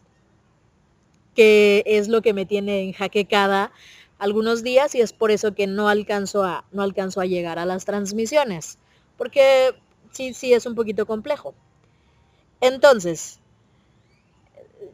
[1.34, 3.70] que es lo que me tiene enjaquecada
[4.18, 7.66] algunos días y es por eso que no alcanzo a, no alcanzo a llegar a
[7.66, 8.78] las transmisiones,
[9.18, 9.74] porque
[10.12, 11.54] sí, sí es un poquito complejo.
[12.62, 13.40] Entonces,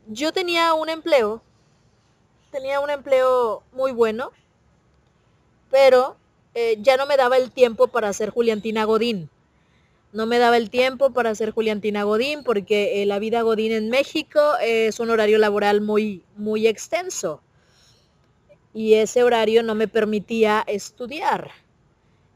[0.09, 1.41] yo tenía un empleo,
[2.51, 4.33] tenía un empleo muy bueno,
[5.71, 6.17] pero
[6.61, 9.31] eh, ya no me daba el tiempo para hacer Juliantina Godín.
[10.13, 13.91] No me daba el tiempo para hacer Juliantina Godín porque eh, la vida Godín en
[13.91, 17.41] México es un horario laboral muy, muy extenso.
[18.75, 21.53] Y ese horario no me permitía estudiar.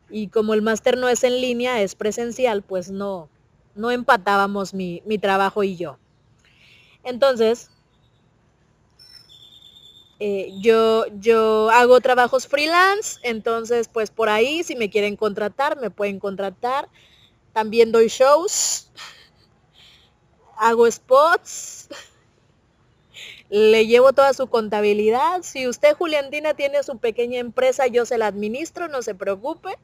[0.08, 3.28] Y como el máster no es en línea, es presencial, pues no,
[3.74, 5.98] no empatábamos mi, mi trabajo y yo.
[7.02, 7.71] Entonces,
[10.24, 15.90] eh, yo, yo hago trabajos freelance, entonces pues por ahí si me quieren contratar, me
[15.90, 16.88] pueden contratar.
[17.52, 18.92] También doy shows,
[20.56, 21.88] hago spots,
[23.50, 25.42] le llevo toda su contabilidad.
[25.42, 29.76] Si usted, Juliantina, tiene su pequeña empresa, yo se la administro, no se preocupe.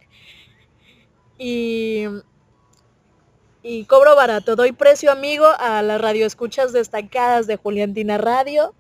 [1.37, 2.05] Y,
[3.65, 8.77] y cobro barato, doy precio amigo a las radioescuchas destacadas de Juliantina Radio.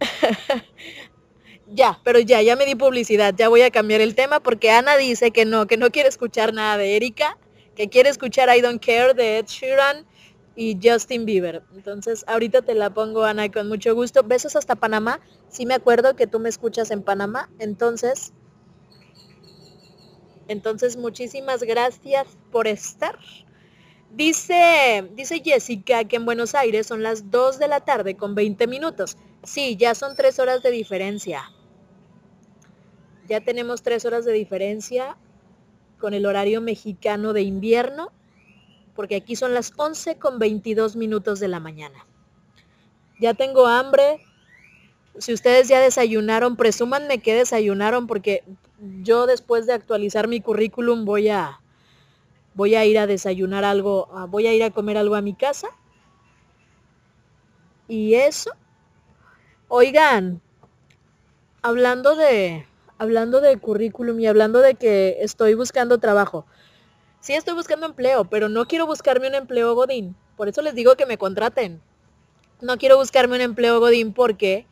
[1.66, 4.96] ya, pero ya, ya me di publicidad, ya voy a cambiar el tema porque Ana
[4.96, 7.38] dice que no, que no quiere escuchar nada de Erika,
[7.74, 10.06] que quiere escuchar I Don't Care de Ed Sheeran
[10.56, 11.62] y Justin Bieber.
[11.74, 14.22] Entonces, ahorita te la pongo, Ana, con mucho gusto.
[14.22, 15.20] Besos hasta Panamá.
[15.48, 17.50] Sí me acuerdo que tú me escuchas en Panamá.
[17.58, 18.32] Entonces,
[20.48, 23.18] entonces muchísimas gracias por estar.
[24.14, 28.66] Dice, dice Jessica que en Buenos Aires son las 2 de la tarde con 20
[28.66, 29.18] minutos.
[29.46, 31.52] Sí, ya son 3 horas de diferencia.
[33.28, 35.16] Ya tenemos 3 horas de diferencia
[36.00, 38.10] con el horario mexicano de invierno,
[38.96, 42.06] porque aquí son las 11 con 22 minutos de la mañana.
[43.20, 44.20] Ya tengo hambre.
[45.16, 48.42] Si ustedes ya desayunaron, presúmanme que desayunaron, porque
[49.02, 51.60] yo después de actualizar mi currículum voy a,
[52.54, 55.68] voy a ir a desayunar algo, voy a ir a comer algo a mi casa.
[57.86, 58.50] Y eso.
[59.68, 60.40] Oigan,
[61.62, 62.66] hablando de,
[62.98, 66.46] hablando currículum y hablando de que estoy buscando trabajo.
[67.20, 70.14] Sí estoy buscando empleo, pero no quiero buscarme un empleo Godín.
[70.36, 71.80] Por eso les digo que me contraten.
[72.60, 74.66] No quiero buscarme un empleo Godín porque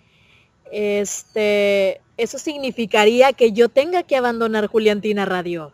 [0.71, 5.73] este, eso significaría que yo tenga que abandonar Juliantina Radio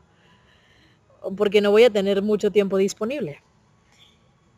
[1.36, 3.42] porque no voy a tener mucho tiempo disponible.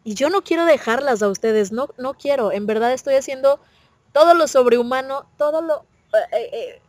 [0.04, 2.52] Y yo no quiero dejarlas a ustedes, no, no quiero.
[2.52, 3.60] En verdad estoy haciendo
[4.12, 5.84] todo lo sobrehumano, todo lo
[6.32, 6.82] eh, eh,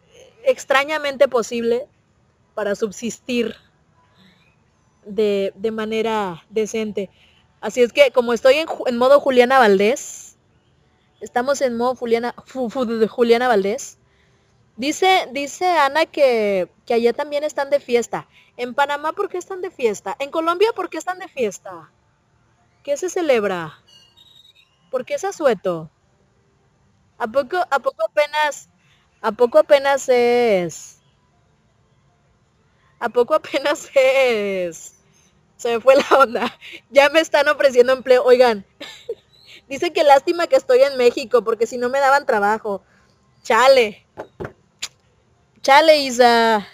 [0.45, 1.87] extrañamente posible
[2.55, 3.55] para subsistir
[5.05, 7.09] de, de, manera decente.
[7.61, 10.37] Así es que como estoy en, en modo Juliana Valdés,
[11.21, 12.35] estamos en modo Juliana,
[13.09, 13.97] Juliana Valdés,
[14.75, 18.27] Dice, dice Ana que, que allá también están de fiesta.
[18.57, 20.15] En Panamá, ¿por qué están de fiesta?
[20.19, 21.91] En Colombia, ¿por qué están de fiesta?
[22.83, 23.79] ¿Qué se celebra?
[24.89, 25.91] ¿Por qué es asueto?
[27.17, 28.69] ¿A poco, a poco apenas,
[29.21, 31.03] a poco apenas es,
[33.03, 34.93] ¿A poco apenas es?
[35.57, 36.57] Se me fue la onda.
[36.89, 38.23] Ya me están ofreciendo empleo.
[38.23, 38.65] Oigan,
[39.67, 42.81] dice que lástima que estoy en México porque si no me daban trabajo.
[43.43, 44.05] Chale.
[45.61, 46.65] Chale, Isa.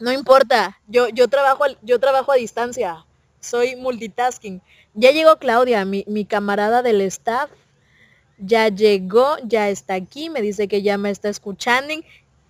[0.00, 0.80] No importa.
[0.86, 3.04] Yo, yo, trabajo, yo trabajo a distancia.
[3.38, 4.62] Soy multitasking.
[4.94, 7.50] Ya llegó Claudia, mi, mi camarada del staff.
[8.44, 10.28] Ya llegó, ya está aquí.
[10.30, 11.94] Me dice que ya me está escuchando.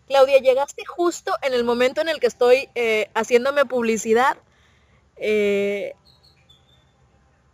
[0.08, 4.36] Claudia, llegaste justo en el momento en el que estoy eh, haciéndome publicidad.
[5.16, 5.94] eh,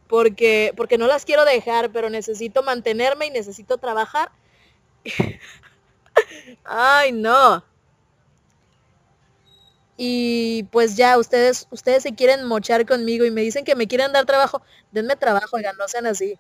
[0.09, 4.31] porque, porque no las quiero dejar, pero necesito mantenerme y necesito trabajar.
[6.65, 7.63] Ay, no.
[9.99, 14.13] Y pues ya, ustedes, ustedes se quieren mochar conmigo y me dicen que me quieren
[14.13, 14.63] dar trabajo.
[14.93, 16.39] Denme trabajo, oigan, no sean así.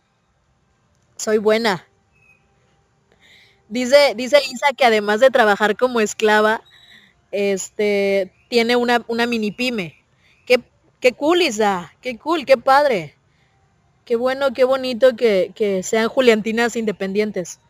[1.18, 1.86] Soy buena.
[3.68, 6.62] Dice, dice Isa que además de trabajar como esclava,
[7.32, 9.96] este, tiene una, una mini pyme.
[10.46, 10.60] Qué,
[11.00, 11.94] qué cool, Isa.
[12.00, 13.14] Qué cool, qué padre.
[14.04, 17.60] Qué bueno, qué bonito que, que sean Juliantinas independientes.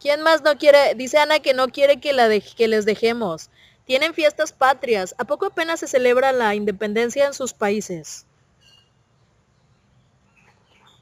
[0.00, 0.96] ¿Quién más no quiere?
[0.96, 3.50] Dice Ana que no quiere que, la dej- que les dejemos.
[3.84, 5.14] Tienen fiestas patrias.
[5.16, 8.26] ¿A poco apenas se celebra la independencia en sus países?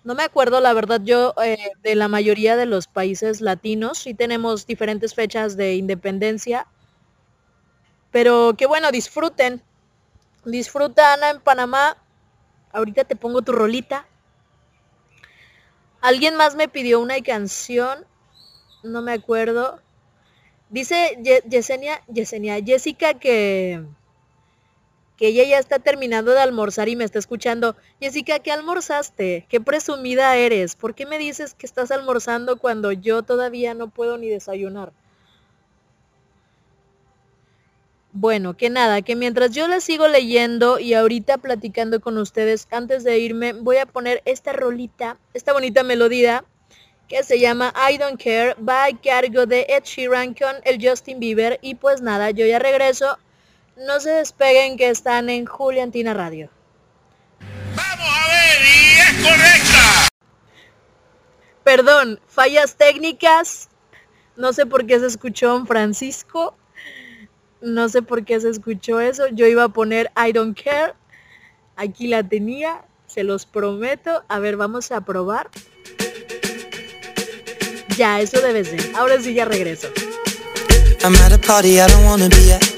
[0.08, 4.12] No me acuerdo, la verdad, yo eh, de la mayoría de los países latinos sí
[4.12, 6.66] tenemos diferentes fechas de independencia.
[8.10, 9.62] Pero qué bueno, disfruten.
[10.44, 11.96] Disfruta, Ana, en Panamá.
[12.72, 14.06] Ahorita te pongo tu rolita.
[16.00, 18.04] Alguien más me pidió una canción.
[18.84, 19.80] No me acuerdo.
[20.70, 23.84] Dice Ye- Yesenia, Yesenia, Jessica que,
[25.18, 27.76] que ella ya está terminando de almorzar y me está escuchando.
[28.00, 29.46] Jessica, ¿qué almorzaste?
[29.48, 30.76] Qué presumida eres.
[30.76, 34.92] ¿Por qué me dices que estás almorzando cuando yo todavía no puedo ni desayunar?
[38.12, 43.04] Bueno, que nada, que mientras yo les sigo leyendo y ahorita platicando con ustedes, antes
[43.04, 46.44] de irme, voy a poner esta rolita, esta bonita melodía
[47.08, 51.18] que se llama I Don't Care, va a cargo de Ed Sheeran con el Justin
[51.18, 51.58] Bieber.
[51.60, 53.18] Y pues nada, yo ya regreso.
[53.78, 56.50] No se despeguen que están en Juliantina Radio.
[57.40, 60.08] y es correcta.
[61.62, 63.68] Perdón, fallas técnicas.
[64.36, 66.56] No sé por qué se escuchó en Francisco.
[67.60, 69.28] No sé por qué se escuchó eso.
[69.28, 70.94] Yo iba a poner I don't care.
[71.76, 72.84] Aquí la tenía.
[73.06, 74.24] Se los prometo.
[74.28, 75.50] A ver, vamos a probar.
[77.96, 78.80] Ya, eso debe ser.
[78.96, 79.88] Ahora sí ya regreso.
[81.04, 82.77] I'm at a party I don't wanna be at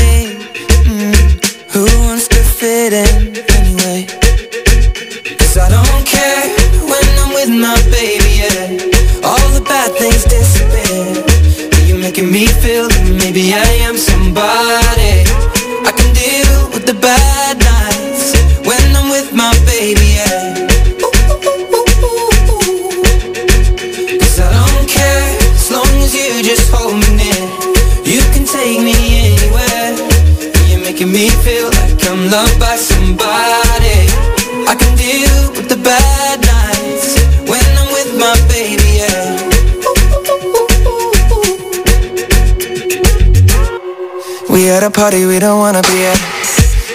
[2.61, 4.05] fit in anyway?
[5.39, 6.45] Cause I don't care
[6.85, 11.25] when I'm with my baby, yeah All the bad things disappear
[11.87, 15.25] You're making me feel that maybe I am somebody
[15.89, 20.53] I can deal with the bad nights When I'm with my baby, yeah
[24.21, 27.41] Cause I don't care as long as you just hold me near.
[28.05, 28.93] You can take me
[29.33, 29.97] anywhere.
[30.69, 31.71] You're making me feel
[32.21, 34.05] I'm loved by somebody.
[34.69, 37.17] I can deal with the bad nights
[37.49, 39.01] when I'm with my baby.
[39.01, 39.41] Yeah.
[44.53, 46.19] We at a party we don't wanna be at.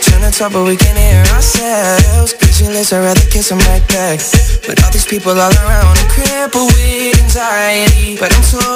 [0.07, 2.35] Trying to talk but we can't hear ourselves.
[2.35, 4.21] Pictureless, I'd rather kiss them right back.
[4.65, 8.17] But all these people all around are crippled with anxiety.
[8.17, 8.76] But I'm told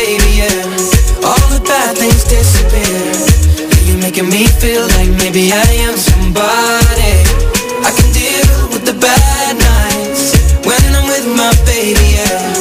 [4.11, 7.15] making me feel like maybe I am somebody.
[7.79, 10.35] I can deal with the bad nights
[10.67, 12.51] when I'm with my baby, yeah.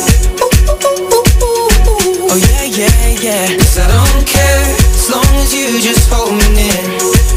[2.31, 3.47] Oh yeah, yeah, yeah.
[3.59, 4.63] Cause I don't care
[4.95, 6.87] as long as you just hold me near.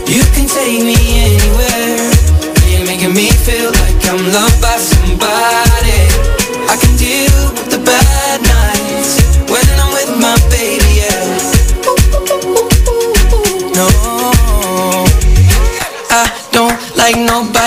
[0.06, 2.06] You can take me anywhere.
[2.70, 4.73] You're making me feel like I'm loved by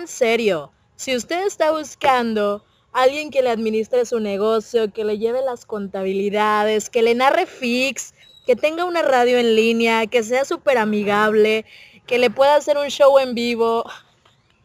[0.00, 0.72] en serio.
[0.96, 6.90] Si usted está buscando alguien que le administre su negocio, que le lleve las contabilidades,
[6.90, 8.14] que le narre fix,
[8.46, 11.64] que tenga una radio en línea, que sea súper amigable,
[12.06, 13.84] que le pueda hacer un show en vivo,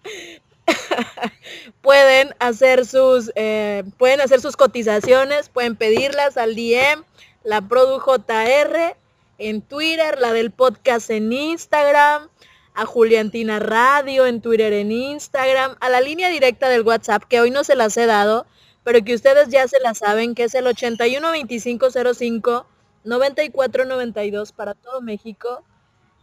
[1.81, 7.03] pueden hacer sus eh, pueden hacer sus cotizaciones, pueden pedirlas al DM,
[7.43, 8.95] la Produ JR
[9.37, 12.29] en Twitter, la del podcast en Instagram,
[12.75, 17.49] a Juliantina Radio en Twitter, en Instagram, a la línea directa del WhatsApp que hoy
[17.49, 18.45] no se las he dado,
[18.83, 22.67] pero que ustedes ya se la saben, que es el 812505
[23.05, 25.63] 9492 para todo México.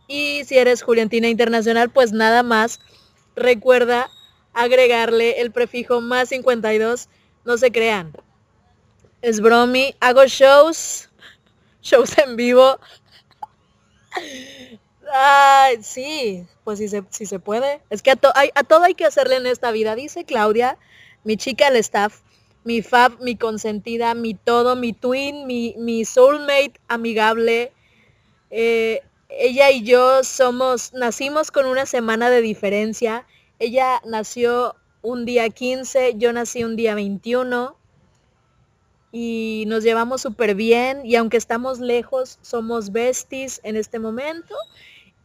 [0.09, 2.81] Y si eres Juliantina Internacional, pues nada más
[3.35, 4.11] recuerda
[4.53, 7.09] agregarle el prefijo más 52.
[7.45, 8.12] No se crean.
[9.23, 9.95] Es bromi.
[10.01, 11.09] Hago shows.
[11.83, 12.79] Shows en vivo.
[15.14, 17.82] Ay, sí, pues si se, si se puede.
[17.90, 18.18] Es que a,
[18.55, 19.94] a todo hay que hacerle en esta vida.
[19.94, 20.78] Dice Claudia,
[21.24, 22.20] mi chica del staff,
[22.64, 27.72] mi fab, mi consentida, mi todo, mi twin, mi, mi soulmate amigable.
[28.51, 33.26] Eh, ella y yo somos, nacimos con una semana de diferencia.
[33.59, 37.76] Ella nació un día 15, yo nací un día 21
[39.12, 44.55] y nos llevamos súper bien y aunque estamos lejos, somos besties en este momento.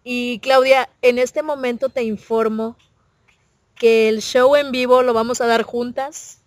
[0.09, 2.77] Y Claudia, en este momento te informo
[3.75, 6.41] que el show en vivo lo vamos a dar juntas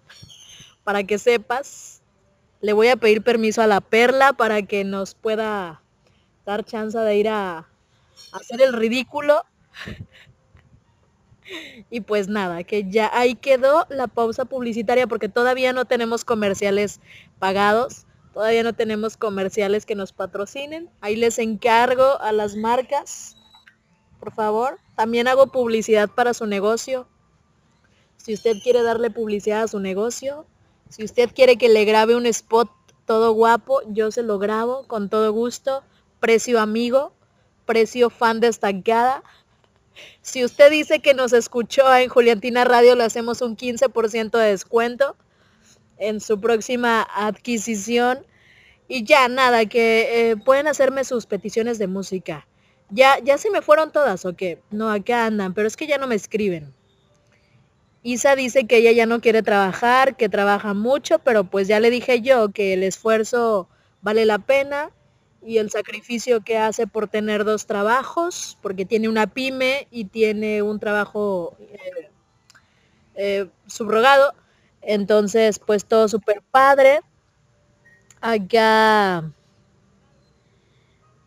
[0.83, 2.01] para que sepas.
[2.63, 5.83] Le voy a pedir permiso a la Perla para que nos pueda
[6.47, 7.69] dar chance de ir a,
[8.33, 9.45] hacer el ridículo.
[11.91, 17.01] Y pues nada, que ya ahí quedó la pausa publicitaria porque todavía no tenemos comerciales
[17.41, 20.89] pagados, todavía no tenemos comerciales que nos patrocinen.
[21.01, 23.37] Ahí les encargo a las marcas,
[24.21, 24.79] por favor.
[24.95, 27.09] También hago publicidad para su negocio.
[28.17, 30.47] Si usted quiere darle publicidad a su negocio,
[30.91, 32.71] si usted quiere que le grabe un spot
[33.07, 35.83] todo guapo, yo se lo grabo con todo gusto.
[36.21, 37.13] Precio amigo,
[37.65, 39.23] precio fan destacada.
[40.23, 45.17] Si usted dice que nos escuchó en Juliantina Radio, le hacemos un 15% de descuento
[45.99, 48.27] en su próxima adquisición.
[48.87, 52.47] Y ya, nada, que eh, pueden hacerme sus peticiones de música.
[52.91, 54.61] Ya, ya se me fueron todas, ¿o qué?
[54.71, 56.75] No, acá andan, pero es que ya no me escriben.
[58.03, 61.91] Isa dice que ella ya no quiere trabajar, que trabaja mucho, pero pues ya le
[61.91, 63.69] dije yo que el esfuerzo
[64.01, 64.91] vale la pena
[65.45, 70.63] y el sacrificio que hace por tener dos trabajos, porque tiene una pyme y tiene
[70.63, 72.11] un trabajo eh,
[73.15, 74.35] eh, subrogado.
[74.83, 77.01] Entonces, pues todo súper padre.
[78.23, 79.31] Acá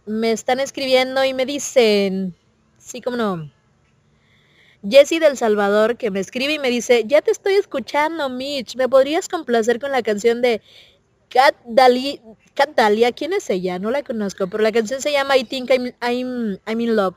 [0.06, 2.36] me están escribiendo y me dicen,
[2.78, 3.52] sí, como no.
[4.88, 8.90] Jessie del Salvador que me escribe y me dice, ya te estoy escuchando, Mitch, ¿me
[8.90, 10.62] podrías complacer con la canción de
[11.30, 12.22] Cat, Dali,
[12.54, 13.14] Cat Dahlia?
[13.14, 13.80] ¿Quién es ella?
[13.80, 17.16] No la conozco, pero la canción se llama I Think I'm, I'm, I'm in Love.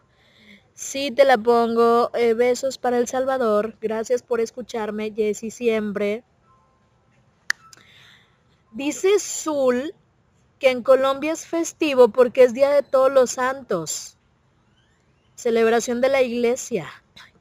[0.75, 2.11] Sí, te la pongo.
[2.15, 3.77] Eh, besos para El Salvador.
[3.81, 6.23] Gracias por escucharme, Jessie, siempre.
[8.73, 9.95] Dice Zul
[10.59, 14.19] que en Colombia es festivo porque es Día de Todos los Santos.
[15.35, 16.89] Celebración de la iglesia,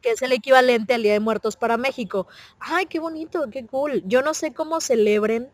[0.02, 2.28] que es el equivalente al Día de Muertos para México.
[2.60, 4.04] Ay, qué bonito, qué cool.
[4.06, 5.50] Yo no sé cómo celebren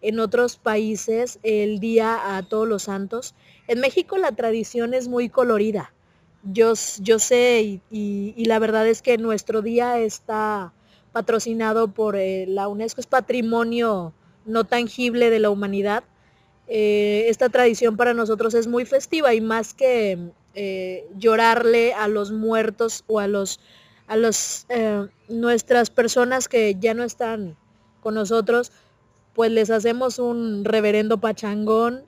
[0.00, 3.34] en otros países el Día a Todos los Santos.
[3.68, 5.92] En México la tradición es muy colorida.
[6.42, 10.72] Yo, yo sé y, y- y la verdad es que nuestro día está
[11.12, 14.14] patrocinado por eh, la UNESCO, es patrimonio
[14.46, 16.04] no tangible de la humanidad.
[16.68, 20.18] Eh, esta tradición para nosotros es muy festiva y más que
[20.54, 23.60] eh, llorarle a los muertos o a los
[24.06, 27.56] a los eh, nuestras personas que ya no están
[28.00, 28.72] con nosotros,
[29.34, 32.04] pues les hacemos un reverendo pachangón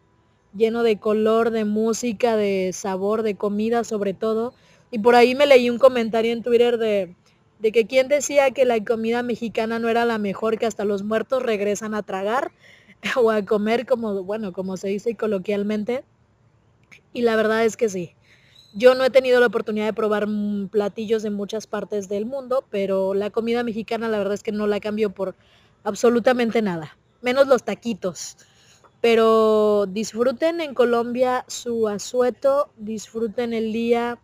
[0.54, 4.54] lleno de color, de música, de sabor, de comida sobre todo.
[4.90, 7.16] Y por ahí me leí un comentario en Twitter de,
[7.58, 11.02] de que quien decía que la comida mexicana no era la mejor, que hasta los
[11.02, 12.52] muertos regresan a tragar
[13.16, 16.04] o a comer como, bueno, como se dice coloquialmente.
[17.12, 18.14] Y la verdad es que sí.
[18.76, 22.64] Yo no he tenido la oportunidad de probar mm, platillos de muchas partes del mundo,
[22.70, 25.36] pero la comida mexicana la verdad es que no la cambio por
[25.84, 28.36] absolutamente nada, menos los taquitos.
[29.00, 34.18] Pero disfruten en Colombia su asueto, disfruten el día,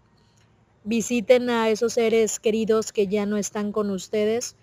[0.85, 4.57] visiten a esos seres queridos que ya no están con ustedes.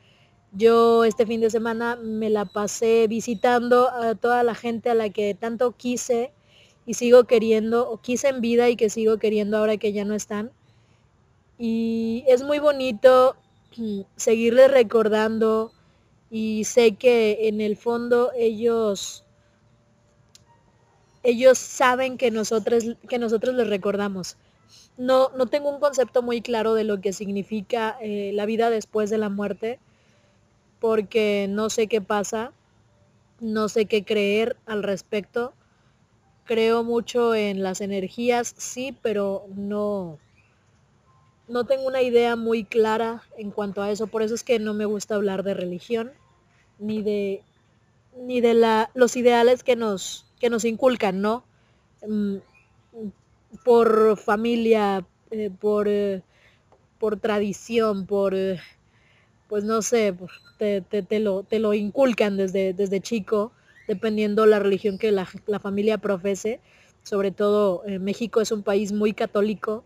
[0.58, 5.10] Yo este fin de semana me la pasé visitando a toda la gente a la
[5.12, 6.34] que tanto quise
[6.88, 10.16] y sigo queriendo, o quise en vida y que sigo queriendo ahora que ya no
[10.16, 10.52] están.
[11.60, 13.36] Y es muy bonito
[13.78, 15.72] mm, seguirles recordando
[16.32, 19.26] y sé que en el fondo ellos
[21.22, 24.38] ellos saben que nosotros que nosotros les recordamos.
[24.98, 29.12] No, no tengo un concepto muy claro de lo que significa eh, la vida después
[29.12, 29.80] de la muerte,
[30.80, 32.52] porque no sé qué pasa,
[33.40, 35.54] no sé qué creer al respecto.
[36.46, 40.18] Creo mucho en las energías, sí, pero no,
[41.48, 44.08] no tengo una idea muy clara en cuanto a eso.
[44.08, 46.12] Por eso es que no me gusta hablar de religión,
[46.80, 47.44] ni de,
[48.16, 51.44] ni de la, los ideales que nos, que nos inculcan, ¿no?
[52.08, 52.38] Mm,
[53.64, 56.24] por familia, eh, por, eh,
[57.00, 58.60] por tradición, por, eh,
[59.48, 63.52] pues no sé, por- te, lo, te lo inculcan desde, chico,
[63.88, 65.26] dependiendo la religión que la,
[65.60, 66.60] familia profese.
[67.04, 69.84] Sobre todo eh, México es un país muy católico.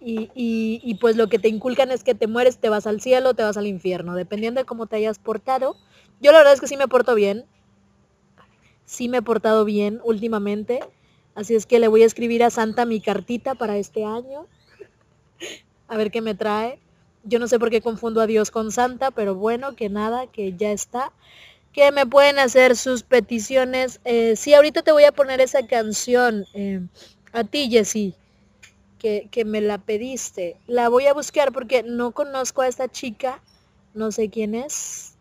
[0.00, 3.00] Y, y- y, pues lo que te inculcan es que te mueres, te vas al
[3.00, 5.76] cielo, te vas al infierno, dependiendo de cómo te hayas portado.
[6.20, 7.44] Yo la verdad es que sí me porto bien,
[8.84, 10.80] sí me he portado bien últimamente.
[11.34, 14.46] Así es que le voy a escribir a Santa mi cartita para este año.
[15.88, 16.78] A ver qué me trae.
[17.24, 20.54] Yo no sé por qué confundo a Dios con Santa, pero bueno, que nada, que
[20.56, 21.12] ya está.
[21.72, 24.00] Que me pueden hacer sus peticiones.
[24.04, 26.46] Eh, sí, ahorita te voy a poner esa canción.
[26.54, 26.80] eh,
[27.32, 28.14] a ti, Jessie,
[28.98, 30.56] que, que me la pediste.
[30.66, 33.42] La voy a buscar porque no conozco a esta chica.
[33.94, 35.14] No sé quién es.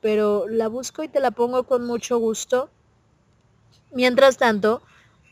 [0.00, 2.70] Pero la busco y te la pongo con mucho gusto.
[3.92, 4.82] Mientras tanto,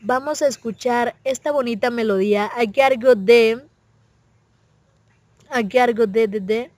[0.01, 3.65] vamos a escuchar esta bonita melodía a cargo de
[5.51, 6.71] a cargo de de de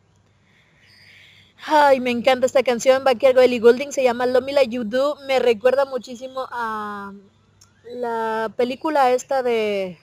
[1.65, 4.51] Ay, me encanta esta canción, va a cargo de Ellie Goulding, se llama Love Me
[4.51, 7.13] Like You Do, me recuerda muchísimo a
[7.85, 9.97] la película esta de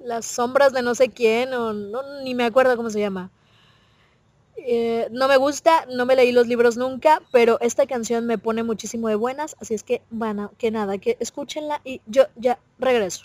[0.00, 3.30] las sombras de no sé quién, o no, ni me acuerdo cómo se llama.
[4.58, 8.62] Eh, no me gusta, no me leí los libros nunca, pero esta canción me pone
[8.62, 13.24] muchísimo de buenas, así es que, bueno, que nada, que escúchenla y yo ya regreso.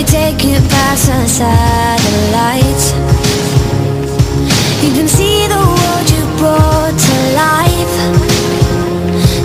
[0.00, 2.86] me take you past the satellites.
[4.82, 7.96] You can see the world you brought to life,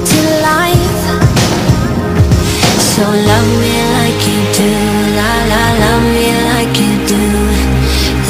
[0.10, 0.20] to
[0.52, 1.02] life.
[2.92, 4.72] So love me like you do,
[5.20, 7.24] la la, love me like you do.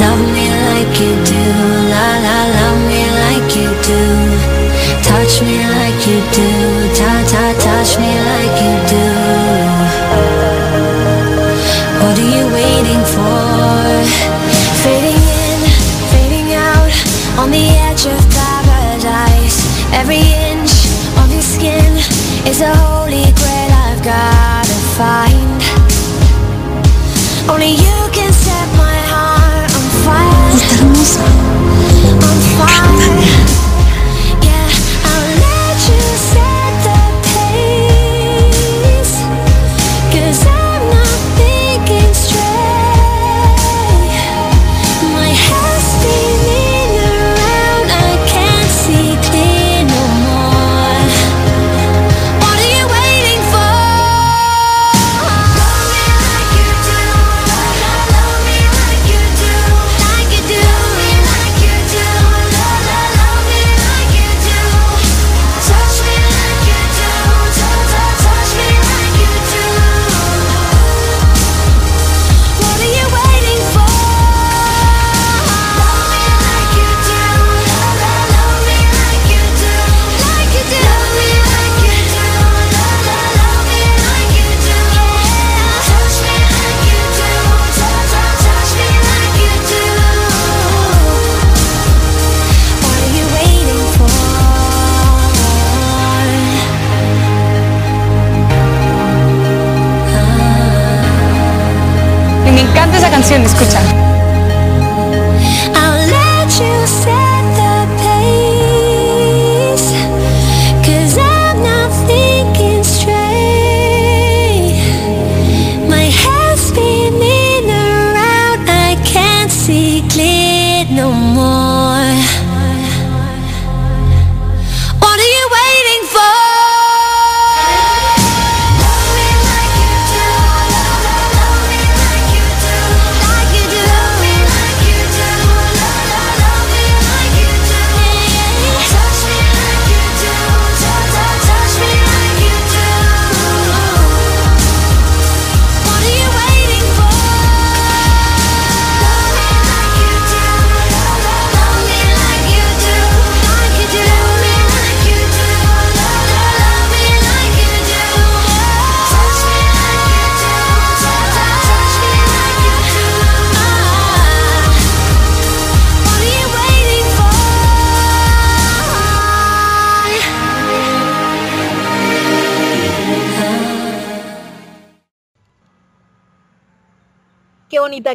[0.01, 1.43] Love me like you do,
[1.93, 4.01] la la, love me like you do.
[5.09, 6.49] Touch me like you do,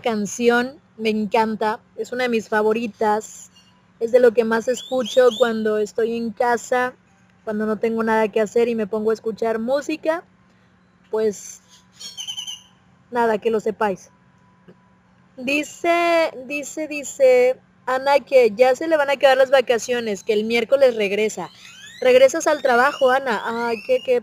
[0.01, 3.51] Canción, me encanta, es una de mis favoritas,
[4.01, 6.95] es de lo que más escucho cuando estoy en casa,
[7.45, 10.25] cuando no tengo nada que hacer y me pongo a escuchar música,
[11.11, 11.61] pues
[13.11, 14.11] nada, que lo sepáis.
[15.37, 20.45] Dice, dice, dice Ana que ya se le van a quedar las vacaciones, que el
[20.45, 21.49] miércoles regresa.
[22.01, 23.43] Regresas al trabajo, Ana.
[23.45, 24.23] Ay, qué, qué,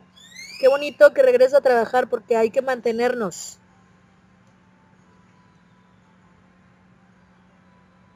[0.59, 3.59] qué bonito que regresa a trabajar porque hay que mantenernos.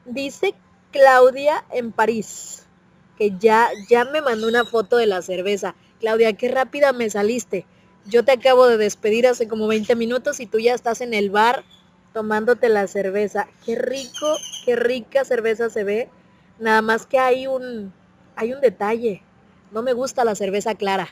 [0.04, 0.54] Dice
[0.90, 2.66] Claudia en París,
[3.16, 5.76] que ya, ya me mandó una foto de la cerveza.
[6.00, 7.66] Claudia, qué rápida me saliste.
[8.06, 11.30] Yo te acabo de despedir hace como 20 minutos y tú ya estás en el
[11.30, 11.64] bar
[12.12, 13.46] tomándote la cerveza.
[13.64, 16.10] Qué rico, qué rica cerveza se ve.
[16.58, 17.92] Nada más que hay un,
[18.34, 19.22] hay un detalle.
[19.70, 21.08] No me gusta la cerveza clara.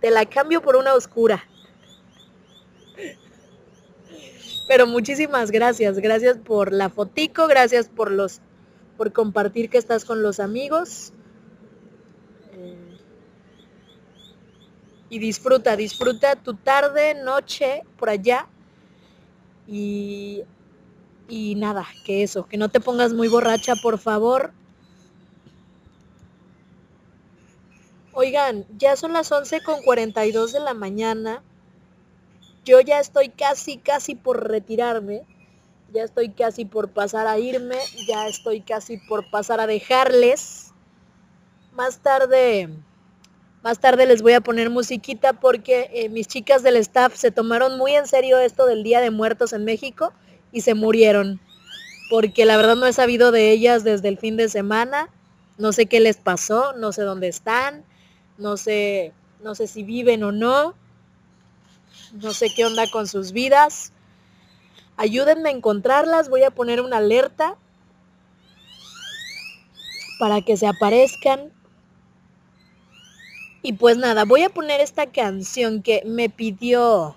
[0.00, 1.44] Te la cambio por una oscura.
[4.70, 8.40] Pero muchísimas gracias, gracias por la fotico, gracias por los
[8.96, 11.12] por compartir que estás con los amigos.
[12.52, 12.96] Eh,
[15.08, 18.46] y disfruta, disfruta tu tarde, noche por allá.
[19.66, 20.44] Y
[21.28, 24.52] y nada, que eso, que no te pongas muy borracha, por favor.
[28.12, 31.42] Oigan, ya son las 11 con 42 de la mañana.
[32.64, 35.22] Yo ya estoy casi, casi por retirarme.
[35.92, 37.78] Ya estoy casi por pasar a irme.
[38.06, 40.72] Ya estoy casi por pasar a dejarles.
[41.72, 42.68] Más tarde,
[43.62, 47.78] más tarde les voy a poner musiquita porque eh, mis chicas del staff se tomaron
[47.78, 50.12] muy en serio esto del Día de Muertos en México
[50.52, 51.40] y se murieron.
[52.10, 55.08] Porque la verdad no he sabido de ellas desde el fin de semana.
[55.58, 57.84] No sé qué les pasó, no sé dónde están,
[58.38, 59.12] no sé,
[59.42, 60.74] no sé si viven o no.
[62.12, 63.92] No sé qué onda con sus vidas.
[64.96, 67.56] Ayúdenme a encontrarlas, voy a poner una alerta
[70.18, 71.50] para que se aparezcan.
[73.62, 77.16] Y pues nada, voy a poner esta canción que me pidió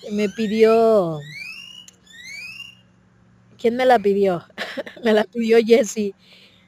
[0.00, 1.20] que me pidió
[3.58, 4.44] ¿Quién me la pidió?
[5.04, 6.14] me la pidió Jessie.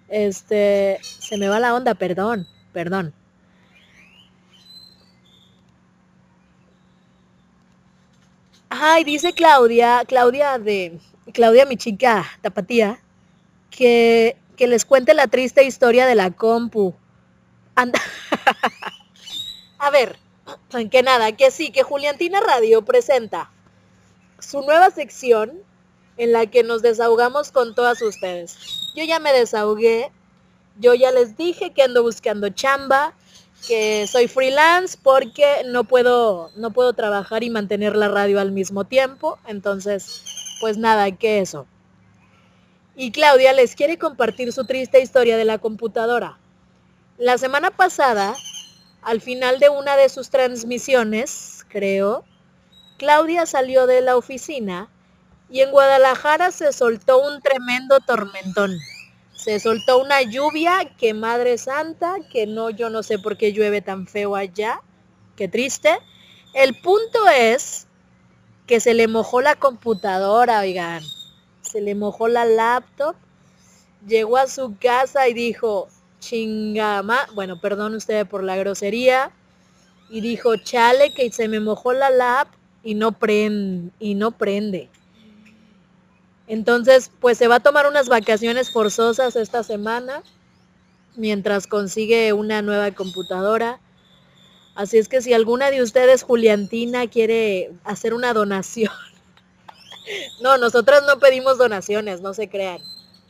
[0.08, 3.14] Este, se me va la onda, perdón, perdón.
[8.74, 10.98] Ay, dice Claudia, Claudia de,
[11.32, 12.98] Claudia mi chica tapatía,
[13.70, 16.94] que que les cuente la triste historia de la compu.
[17.74, 18.00] Anda.
[19.78, 20.16] A ver,
[20.90, 23.50] que nada, que sí, que Juliantina Radio presenta
[24.38, 25.58] su nueva sección
[26.16, 28.56] en la que nos desahogamos con todas ustedes.
[28.94, 30.12] Yo ya me desahogué,
[30.78, 33.14] yo ya les dije que ando buscando chamba,
[33.66, 38.84] que soy freelance porque no puedo, no puedo trabajar y mantener la radio al mismo
[38.84, 39.38] tiempo.
[39.46, 40.24] Entonces,
[40.60, 41.66] pues nada, que eso.
[42.94, 46.38] Y Claudia les quiere compartir su triste historia de la computadora.
[47.18, 48.34] La semana pasada,
[49.02, 52.24] al final de una de sus transmisiones, creo,
[52.98, 54.88] Claudia salió de la oficina
[55.50, 58.72] y en Guadalajara se soltó un tremendo tormentón.
[59.42, 63.82] Se soltó una lluvia que Madre Santa, que no, yo no sé por qué llueve
[63.82, 64.80] tan feo allá.
[65.34, 65.98] Qué triste.
[66.54, 67.88] El punto es
[68.68, 71.02] que se le mojó la computadora, oigan.
[71.60, 73.16] Se le mojó la laptop.
[74.06, 75.88] Llegó a su casa y dijo,
[76.20, 79.32] chingama, bueno, perdón usted por la grosería.
[80.08, 82.46] Y dijo, chale, que se me mojó la lap
[82.84, 84.88] y no prende, y no prende.
[86.46, 90.22] Entonces, pues se va a tomar unas vacaciones forzosas esta semana
[91.16, 93.80] mientras consigue una nueva computadora.
[94.74, 98.92] Así es que si alguna de ustedes, Juliantina, quiere hacer una donación.
[100.42, 102.80] No, nosotros no pedimos donaciones, no se crean.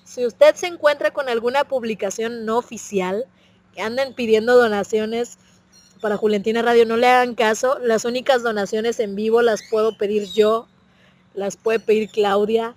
[0.05, 3.27] Si usted se encuentra con alguna publicación no oficial
[3.75, 5.37] que anden pidiendo donaciones
[6.01, 7.79] para Juliantina Radio, no le hagan caso.
[7.79, 10.67] Las únicas donaciones en vivo las puedo pedir yo,
[11.35, 12.75] las puede pedir Claudia,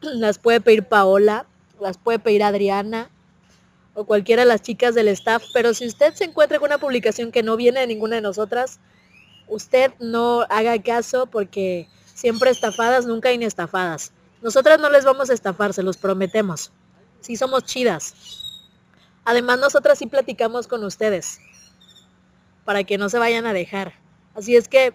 [0.00, 1.46] las puede pedir Paola,
[1.80, 3.10] las puede pedir Adriana
[3.94, 7.32] o cualquiera de las chicas del staff, pero si usted se encuentra con una publicación
[7.32, 8.78] que no viene de ninguna de nosotras,
[9.48, 14.12] usted no haga caso porque siempre estafadas, nunca inestafadas.
[14.42, 16.72] Nosotras no les vamos a estafar, se los prometemos.
[17.20, 18.14] Sí somos chidas.
[19.24, 21.40] Además, nosotras sí platicamos con ustedes
[22.64, 23.94] para que no se vayan a dejar.
[24.34, 24.94] Así es que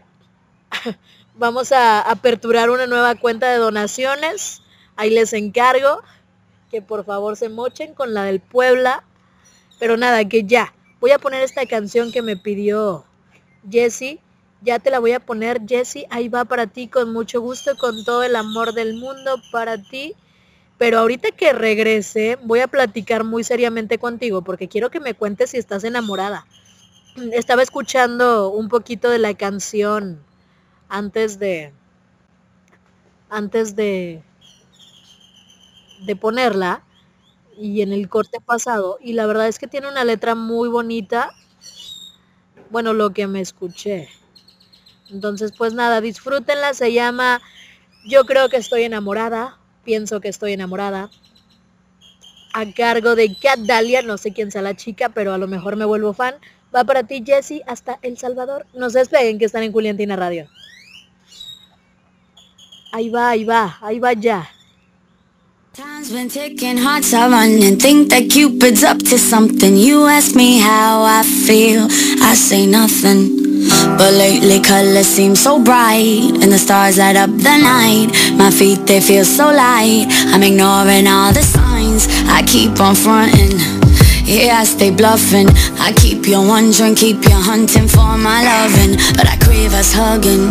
[1.36, 4.61] vamos a aperturar una nueva cuenta de donaciones
[4.95, 6.01] Ahí les encargo
[6.72, 9.03] que por favor se mochen con la del Puebla.
[9.80, 10.73] Pero nada, que ya.
[10.99, 13.05] Voy a poner esta canción que me pidió
[13.69, 14.19] Jessie.
[14.61, 16.07] Ya te la voy a poner, Jessie.
[16.09, 20.15] Ahí va para ti con mucho gusto, con todo el amor del mundo para ti.
[20.77, 25.51] Pero ahorita que regrese, voy a platicar muy seriamente contigo porque quiero que me cuentes
[25.51, 26.45] si estás enamorada.
[27.31, 30.22] Estaba escuchando un poquito de la canción
[30.89, 31.72] antes de
[33.30, 34.22] antes de
[36.06, 36.84] de ponerla
[37.57, 41.32] y en el corte pasado y la verdad es que tiene una letra muy bonita.
[42.69, 44.10] Bueno, lo que me escuché.
[45.11, 47.41] Entonces, pues nada, disfrútenla, se llama
[48.06, 51.10] Yo creo que estoy enamorada, pienso que estoy enamorada.
[52.53, 55.76] A cargo de Cat Dalia, no sé quién sea la chica, pero a lo mejor
[55.76, 56.36] me vuelvo fan.
[56.76, 58.65] Va para ti, Jesse, hasta El Salvador.
[58.73, 60.49] No se despeguen que están en Juliantina Radio.
[62.91, 64.49] Ahí va, ahí va, ahí va ya.
[65.76, 67.76] Time's been ticking, hearts are running.
[67.77, 69.76] Think that Cupid's up to something.
[69.76, 71.88] You ask me how I feel
[72.23, 73.68] I say nothing.
[73.97, 78.07] But lately colors seem so bright And the stars light up the night.
[78.38, 80.06] My feet, they feel so light.
[80.31, 82.07] I'm ignoring all the signs.
[82.30, 83.60] I keep on fronting
[84.26, 85.47] yeah, I stay bluffing.
[85.80, 88.97] I keep you wondering, keep you hunting for my loving.
[89.15, 90.49] But I crave us hugging.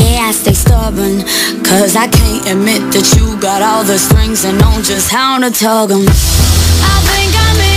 [0.00, 1.20] Yeah, I stay stubborn.
[1.62, 5.50] Cause I can't admit that you got all the strings And know just how to
[5.50, 6.06] tug 'em.
[6.08, 7.73] I think I'm in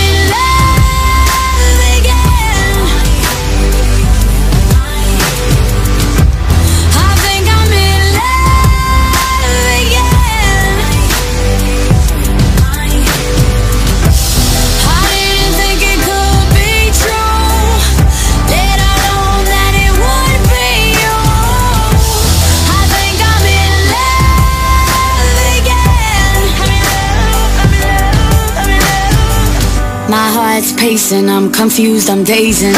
[30.58, 32.74] heart's pacing, I'm confused, I'm dazing.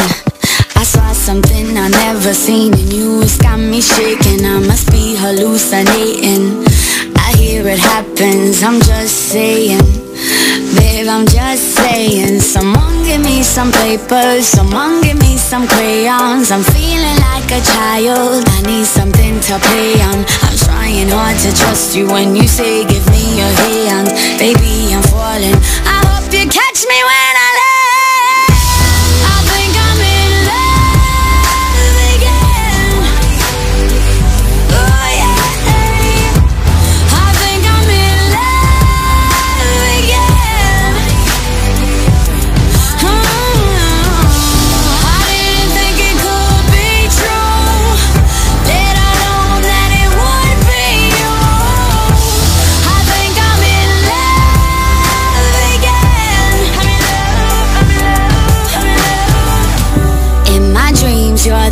[0.77, 3.23] I saw something I never seen in you.
[3.23, 6.61] It's got me shaking, I must be hallucinating.
[7.17, 9.81] I hear it happens, I'm just saying.
[10.77, 12.41] Babe, I'm just saying.
[12.41, 16.51] Someone give me some papers Someone give me some crayons.
[16.51, 20.21] I'm feeling like a child I need something to play on.
[20.45, 24.13] I'm trying hard to trust you When you say give me your hand.
[24.37, 25.57] Baby, I'm falling.
[25.89, 27.50] I hope you catch me when I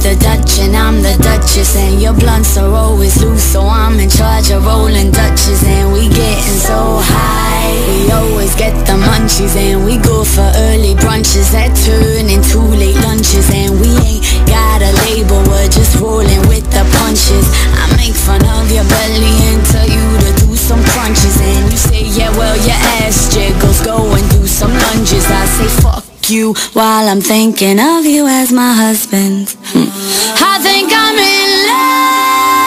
[0.02, 1.76] the Dutch and I'm the Duchess.
[1.76, 5.62] And your blunts are always loose So I'm in charge of rolling Dutches.
[5.64, 9.56] And we getting so high We always get the munchies.
[9.56, 13.50] And we go for early brunches That turn into late lunches.
[13.50, 17.46] And we ain't got a label We're just rolling with the punches.
[17.74, 21.36] I make fun of your belly And tell you to do some crunches.
[21.40, 25.26] And you say yeah well your ass jiggles Go and do some lunges.
[25.26, 25.97] I say fuck
[26.30, 29.56] you while I'm thinking of you as my husband.
[29.74, 32.57] I think I'm in love.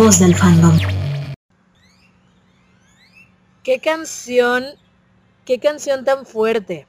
[0.00, 0.78] Voz del fandom.
[3.62, 4.64] Qué canción,
[5.44, 6.86] qué canción tan fuerte.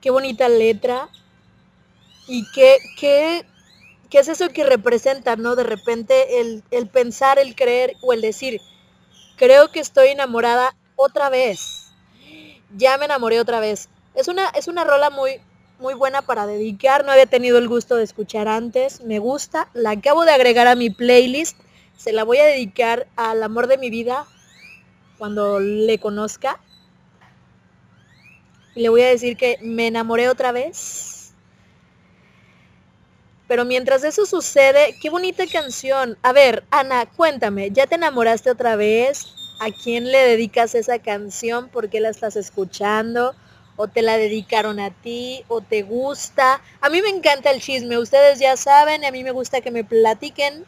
[0.00, 1.08] Qué bonita letra.
[2.26, 3.46] Y qué, qué,
[4.10, 5.54] qué es eso que representa, ¿no?
[5.54, 8.60] De repente el, el pensar, el creer o el decir,
[9.36, 11.92] creo que estoy enamorada otra vez.
[12.76, 13.88] Ya me enamoré otra vez.
[14.16, 15.40] Es una, es una rola muy,
[15.78, 17.04] muy buena para dedicar.
[17.04, 19.00] No había tenido el gusto de escuchar antes.
[19.02, 19.68] Me gusta.
[19.74, 21.56] La acabo de agregar a mi playlist.
[21.96, 24.26] Se la voy a dedicar al amor de mi vida
[25.18, 26.60] cuando le conozca.
[28.74, 31.14] Y le voy a decir que me enamoré otra vez.
[33.46, 36.16] Pero mientras eso sucede, qué bonita canción.
[36.22, 39.26] A ver, Ana, cuéntame, ¿ya te enamoraste otra vez?
[39.60, 41.68] ¿A quién le dedicas esa canción?
[41.68, 43.34] ¿Por qué la estás escuchando?
[43.76, 45.44] ¿O te la dedicaron a ti?
[45.48, 46.62] ¿O te gusta?
[46.80, 49.84] A mí me encanta el chisme, ustedes ya saben, a mí me gusta que me
[49.84, 50.64] platiquen.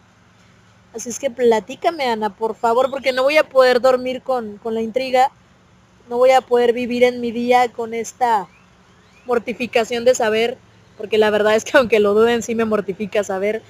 [0.96, 4.72] Así es que platícame, Ana, por favor, porque no voy a poder dormir con, con
[4.72, 5.30] la intriga.
[6.08, 8.48] No voy a poder vivir en mi día con esta
[9.26, 10.56] mortificación de saber,
[10.96, 13.60] porque la verdad es que aunque lo duden, sí me mortifica saber.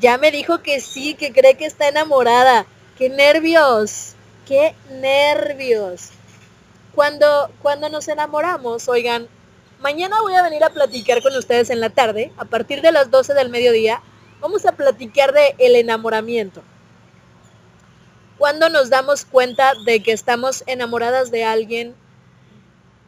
[0.00, 2.64] Ya me dijo que sí, que cree que está enamorada.
[2.96, 4.14] ¡Qué nervios!
[4.46, 6.12] ¡Qué nervios!
[6.94, 9.28] Cuando, cuando nos enamoramos, oigan,
[9.80, 13.10] mañana voy a venir a platicar con ustedes en la tarde, a partir de las
[13.10, 14.00] 12 del mediodía,
[14.40, 16.62] vamos a platicar de el enamoramiento.
[18.38, 21.94] Cuando nos damos cuenta de que estamos enamoradas de alguien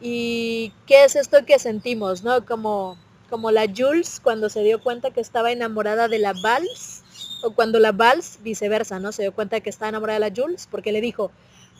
[0.01, 2.45] y qué es esto que sentimos, ¿no?
[2.45, 2.97] Como,
[3.29, 7.03] como la Jules cuando se dio cuenta que estaba enamorada de la Vals,
[7.43, 9.11] o cuando la Vals, viceversa, ¿no?
[9.11, 11.31] Se dio cuenta que estaba enamorada de la Jules, porque le dijo,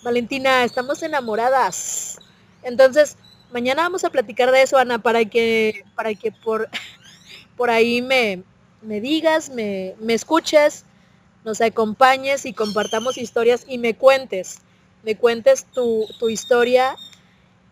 [0.04, 2.20] Valentina, estamos enamoradas.
[2.64, 3.18] Entonces,
[3.52, 6.70] mañana vamos a platicar de eso, Ana, para que, para que por,
[7.58, 8.44] por ahí me,
[8.82, 10.86] me digas, me, me escuches,
[11.44, 14.60] nos acompañes y compartamos historias y me cuentes,
[15.04, 16.96] me cuentes tu, tu historia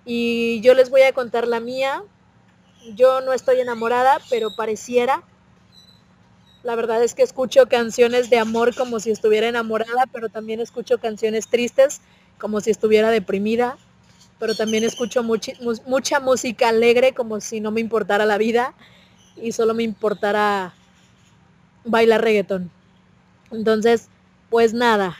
[0.05, 2.03] y yo les voy a contar la mía.
[2.95, 5.23] Yo no estoy enamorada, pero pareciera.
[6.63, 10.97] La verdad es que escucho canciones de amor como si estuviera enamorada, pero también escucho
[10.97, 12.01] canciones tristes
[12.37, 13.77] como si estuviera deprimida,
[14.39, 15.53] pero también escucho mucha,
[15.85, 18.73] mucha música alegre como si no me importara la vida
[19.35, 20.73] y solo me importara
[21.89, 22.71] bailar reggaetón.
[23.51, 24.07] Entonces,
[24.49, 25.17] pues nada,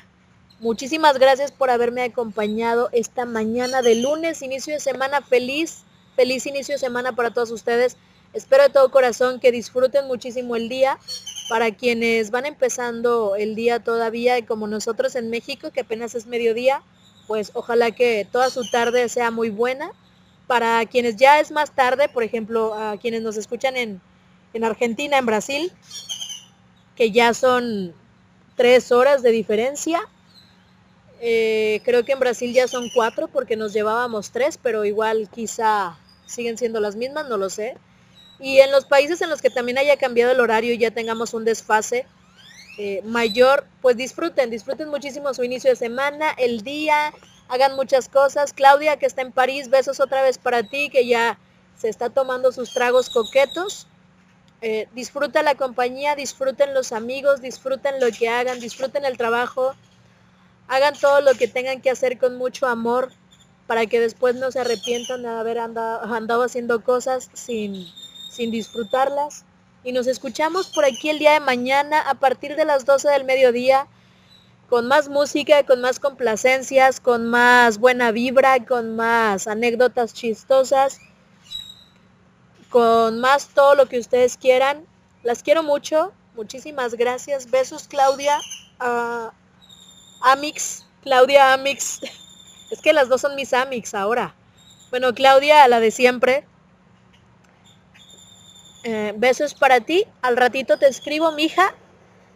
[0.60, 5.84] muchísimas gracias por haberme acompañado esta mañana de lunes, inicio de semana feliz,
[6.16, 7.98] feliz inicio de semana para todos ustedes.
[8.34, 11.00] Espero de todo corazón que disfruten muchísimo el día.
[11.50, 16.84] Para quienes van empezando el día todavía, como nosotros en México, que apenas es mediodía,
[17.26, 19.92] pues ojalá que toda su tarde sea muy buena.
[20.46, 24.02] Para quienes ya es más tarde, por ejemplo, a quienes nos escuchan en,
[24.54, 25.72] en Argentina, en Brasil,
[27.00, 27.96] que ya son
[28.58, 30.02] tres horas de diferencia.
[31.22, 35.98] Eh, creo que en Brasil ya son cuatro porque nos llevábamos tres, pero igual quizá
[36.26, 37.78] siguen siendo las mismas, no lo sé.
[38.38, 41.34] Y en los países en los que también haya cambiado el horario y ya tengamos
[41.34, 42.06] un desfase
[42.78, 47.14] eh, mayor, pues disfruten, disfruten muchísimo su inicio de semana, el día,
[47.48, 48.52] hagan muchas cosas.
[48.52, 51.40] Claudia, que está en París, besos otra vez para ti, que ya
[51.78, 53.88] se está tomando sus tragos coquetos.
[54.62, 59.74] Eh, disfruta la compañía, disfruten los amigos, disfruten lo que hagan, disfruten el trabajo,
[60.68, 63.12] hagan todo lo que tengan que hacer con mucho amor
[63.68, 67.88] para que después no se arrepientan de haber andado, andado haciendo cosas sin,
[68.30, 69.46] sin disfrutarlas.
[69.84, 73.24] Y nos escuchamos por aquí el día de mañana a partir de las 12 del
[73.24, 73.88] mediodía
[74.70, 81.00] con más música, con más complacencias, con más buena vibra, con más anécdotas chistosas,
[82.70, 84.86] con más todo lo que ustedes quieran.
[85.24, 86.12] Las quiero mucho.
[86.36, 87.50] Muchísimas gracias.
[87.50, 88.40] Besos Claudia.
[88.80, 89.32] a
[90.22, 90.86] Amix.
[91.04, 92.02] Claudia Amix.
[92.72, 94.36] Es que las dos son mis Amix ahora.
[94.92, 96.46] Bueno, Claudia, la de siempre.
[98.84, 100.06] Eh, besos para ti.
[100.22, 101.74] Al ratito te escribo, mija,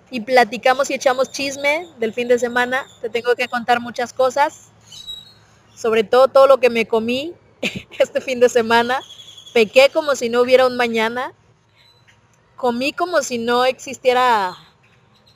[0.10, 2.86] y platicamos y echamos chisme del fin de semana.
[3.02, 4.72] Te tengo que contar muchas cosas,
[5.76, 7.34] sobre todo todo lo que me comí
[8.00, 9.02] este fin de semana.
[9.54, 11.34] Pequé como si no hubiera un mañana.
[12.56, 14.56] Comí como si no existiera,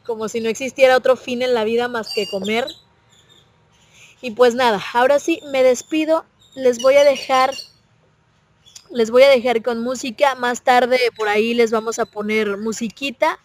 [0.06, 2.66] como si no existiera otro fin en la vida más que comer.
[4.22, 6.26] Y pues nada, ahora sí me despido.
[6.56, 7.54] Les voy a dejar
[8.90, 10.36] les voy a dejar con música.
[10.36, 13.40] Más tarde por ahí les vamos a poner musiquita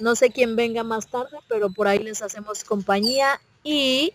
[0.00, 3.40] no sé quién venga más tarde, pero por ahí les hacemos compañía.
[3.62, 4.12] Y,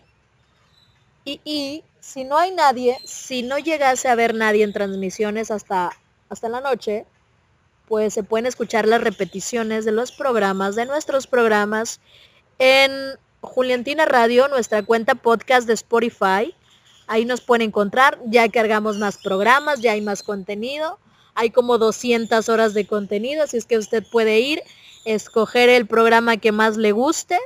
[1.24, 5.90] y, y si no hay nadie, si no llegase a ver nadie en transmisiones hasta,
[6.28, 7.06] hasta la noche,
[7.88, 12.00] pues se pueden escuchar las repeticiones de los programas, de nuestros programas,
[12.58, 12.92] en
[13.40, 16.54] Juliantina Radio, nuestra cuenta podcast de Spotify.
[17.06, 20.98] Ahí nos pueden encontrar, ya cargamos más programas, ya hay más contenido.
[21.34, 24.62] Hay como 200 horas de contenido, así es que usted puede ir
[25.04, 27.38] escoger el programa que más le guste.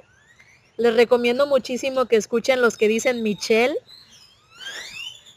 [0.79, 3.77] Les recomiendo muchísimo que escuchen los que dicen Michelle.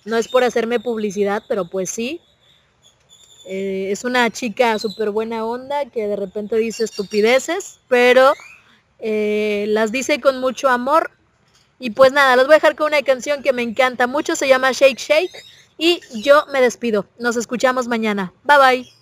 [0.06, 2.22] No es por hacerme publicidad, pero pues sí.
[3.46, 8.34] Eh, es una chica súper buena onda que de repente dice estupideces, pero
[9.00, 11.12] eh, las dice con mucho amor.
[11.80, 14.48] Y pues nada, los voy a dejar con una canción que me encanta mucho, se
[14.48, 15.44] llama Shake Shake.
[15.80, 17.08] Y yo me despido.
[17.18, 18.32] Nos escuchamos mañana.
[18.44, 19.01] Bye bye.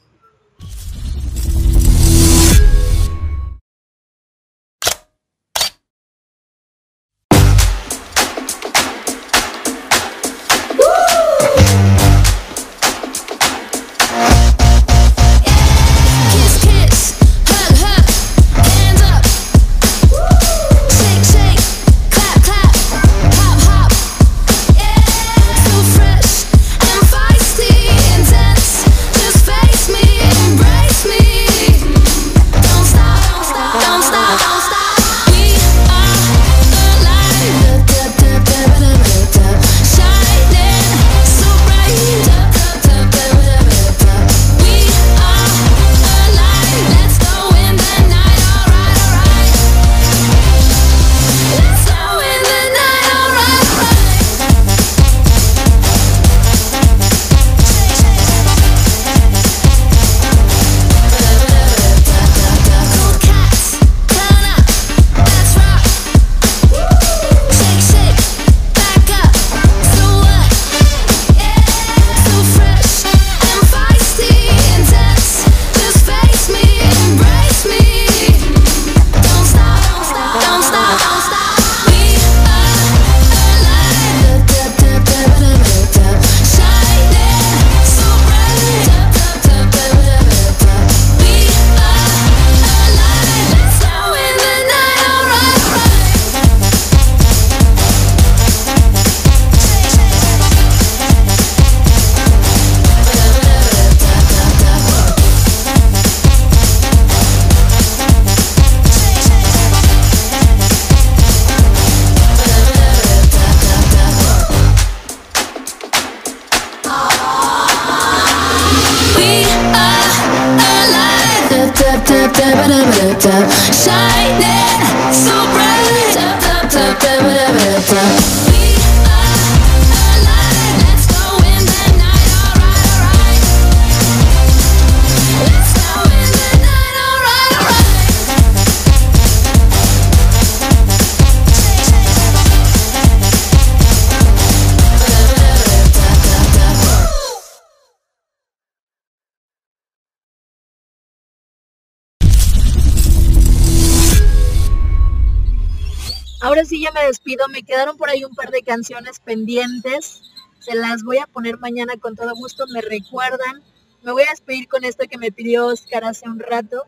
[156.50, 160.24] Ahora sí ya me despido, me quedaron por ahí un par de canciones pendientes.
[160.58, 163.62] Se las voy a poner mañana con todo gusto, me recuerdan.
[164.02, 166.86] Me voy a despedir con esto que me pidió Oscar hace un rato.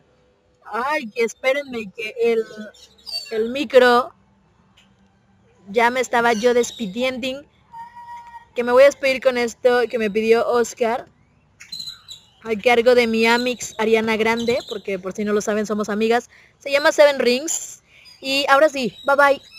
[0.64, 2.44] Ay, que espérenme que el,
[3.30, 4.12] el micro
[5.68, 7.46] ya me estaba yo despidiendo.
[8.56, 11.06] Que me voy a despedir con esto que me pidió Oscar.
[12.42, 16.30] a cargo de mi Amix Ariana Grande, porque por si no lo saben somos amigas.
[16.58, 17.78] Se llama Seven Rings.
[18.20, 19.51] Y ahora sí, bye bye.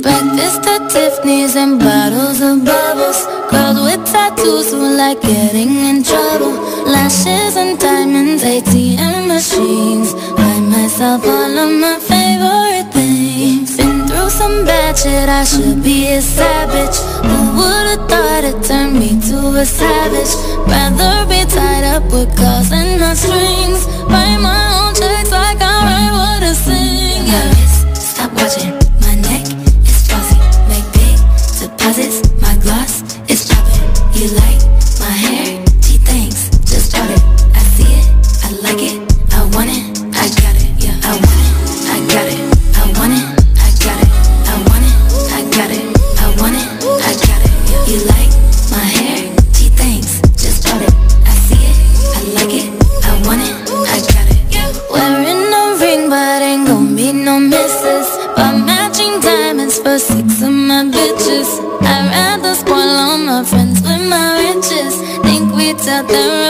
[0.00, 3.26] Breakfast at Tiffany's and bottles of bubbles.
[3.50, 6.52] Girls with tattoos who like getting in trouble.
[6.86, 10.14] Lashes and diamonds, ATM machines.
[10.14, 12.99] Buy myself all of my favorite things
[14.30, 16.96] some bad shit, I should be a savage
[17.26, 20.32] Who would've thought it turned me to a savage
[20.70, 25.74] Rather be tied up with calls and not strings Write my own checks like I
[25.86, 27.50] write what I sing Yeah,
[27.94, 29.46] stop watching my neck
[29.88, 30.38] is fuzzy.
[30.70, 31.18] Make big
[31.58, 32.18] deposits.
[32.40, 33.90] My gloss is popping.
[34.14, 34.59] You like
[65.90, 66.49] out the room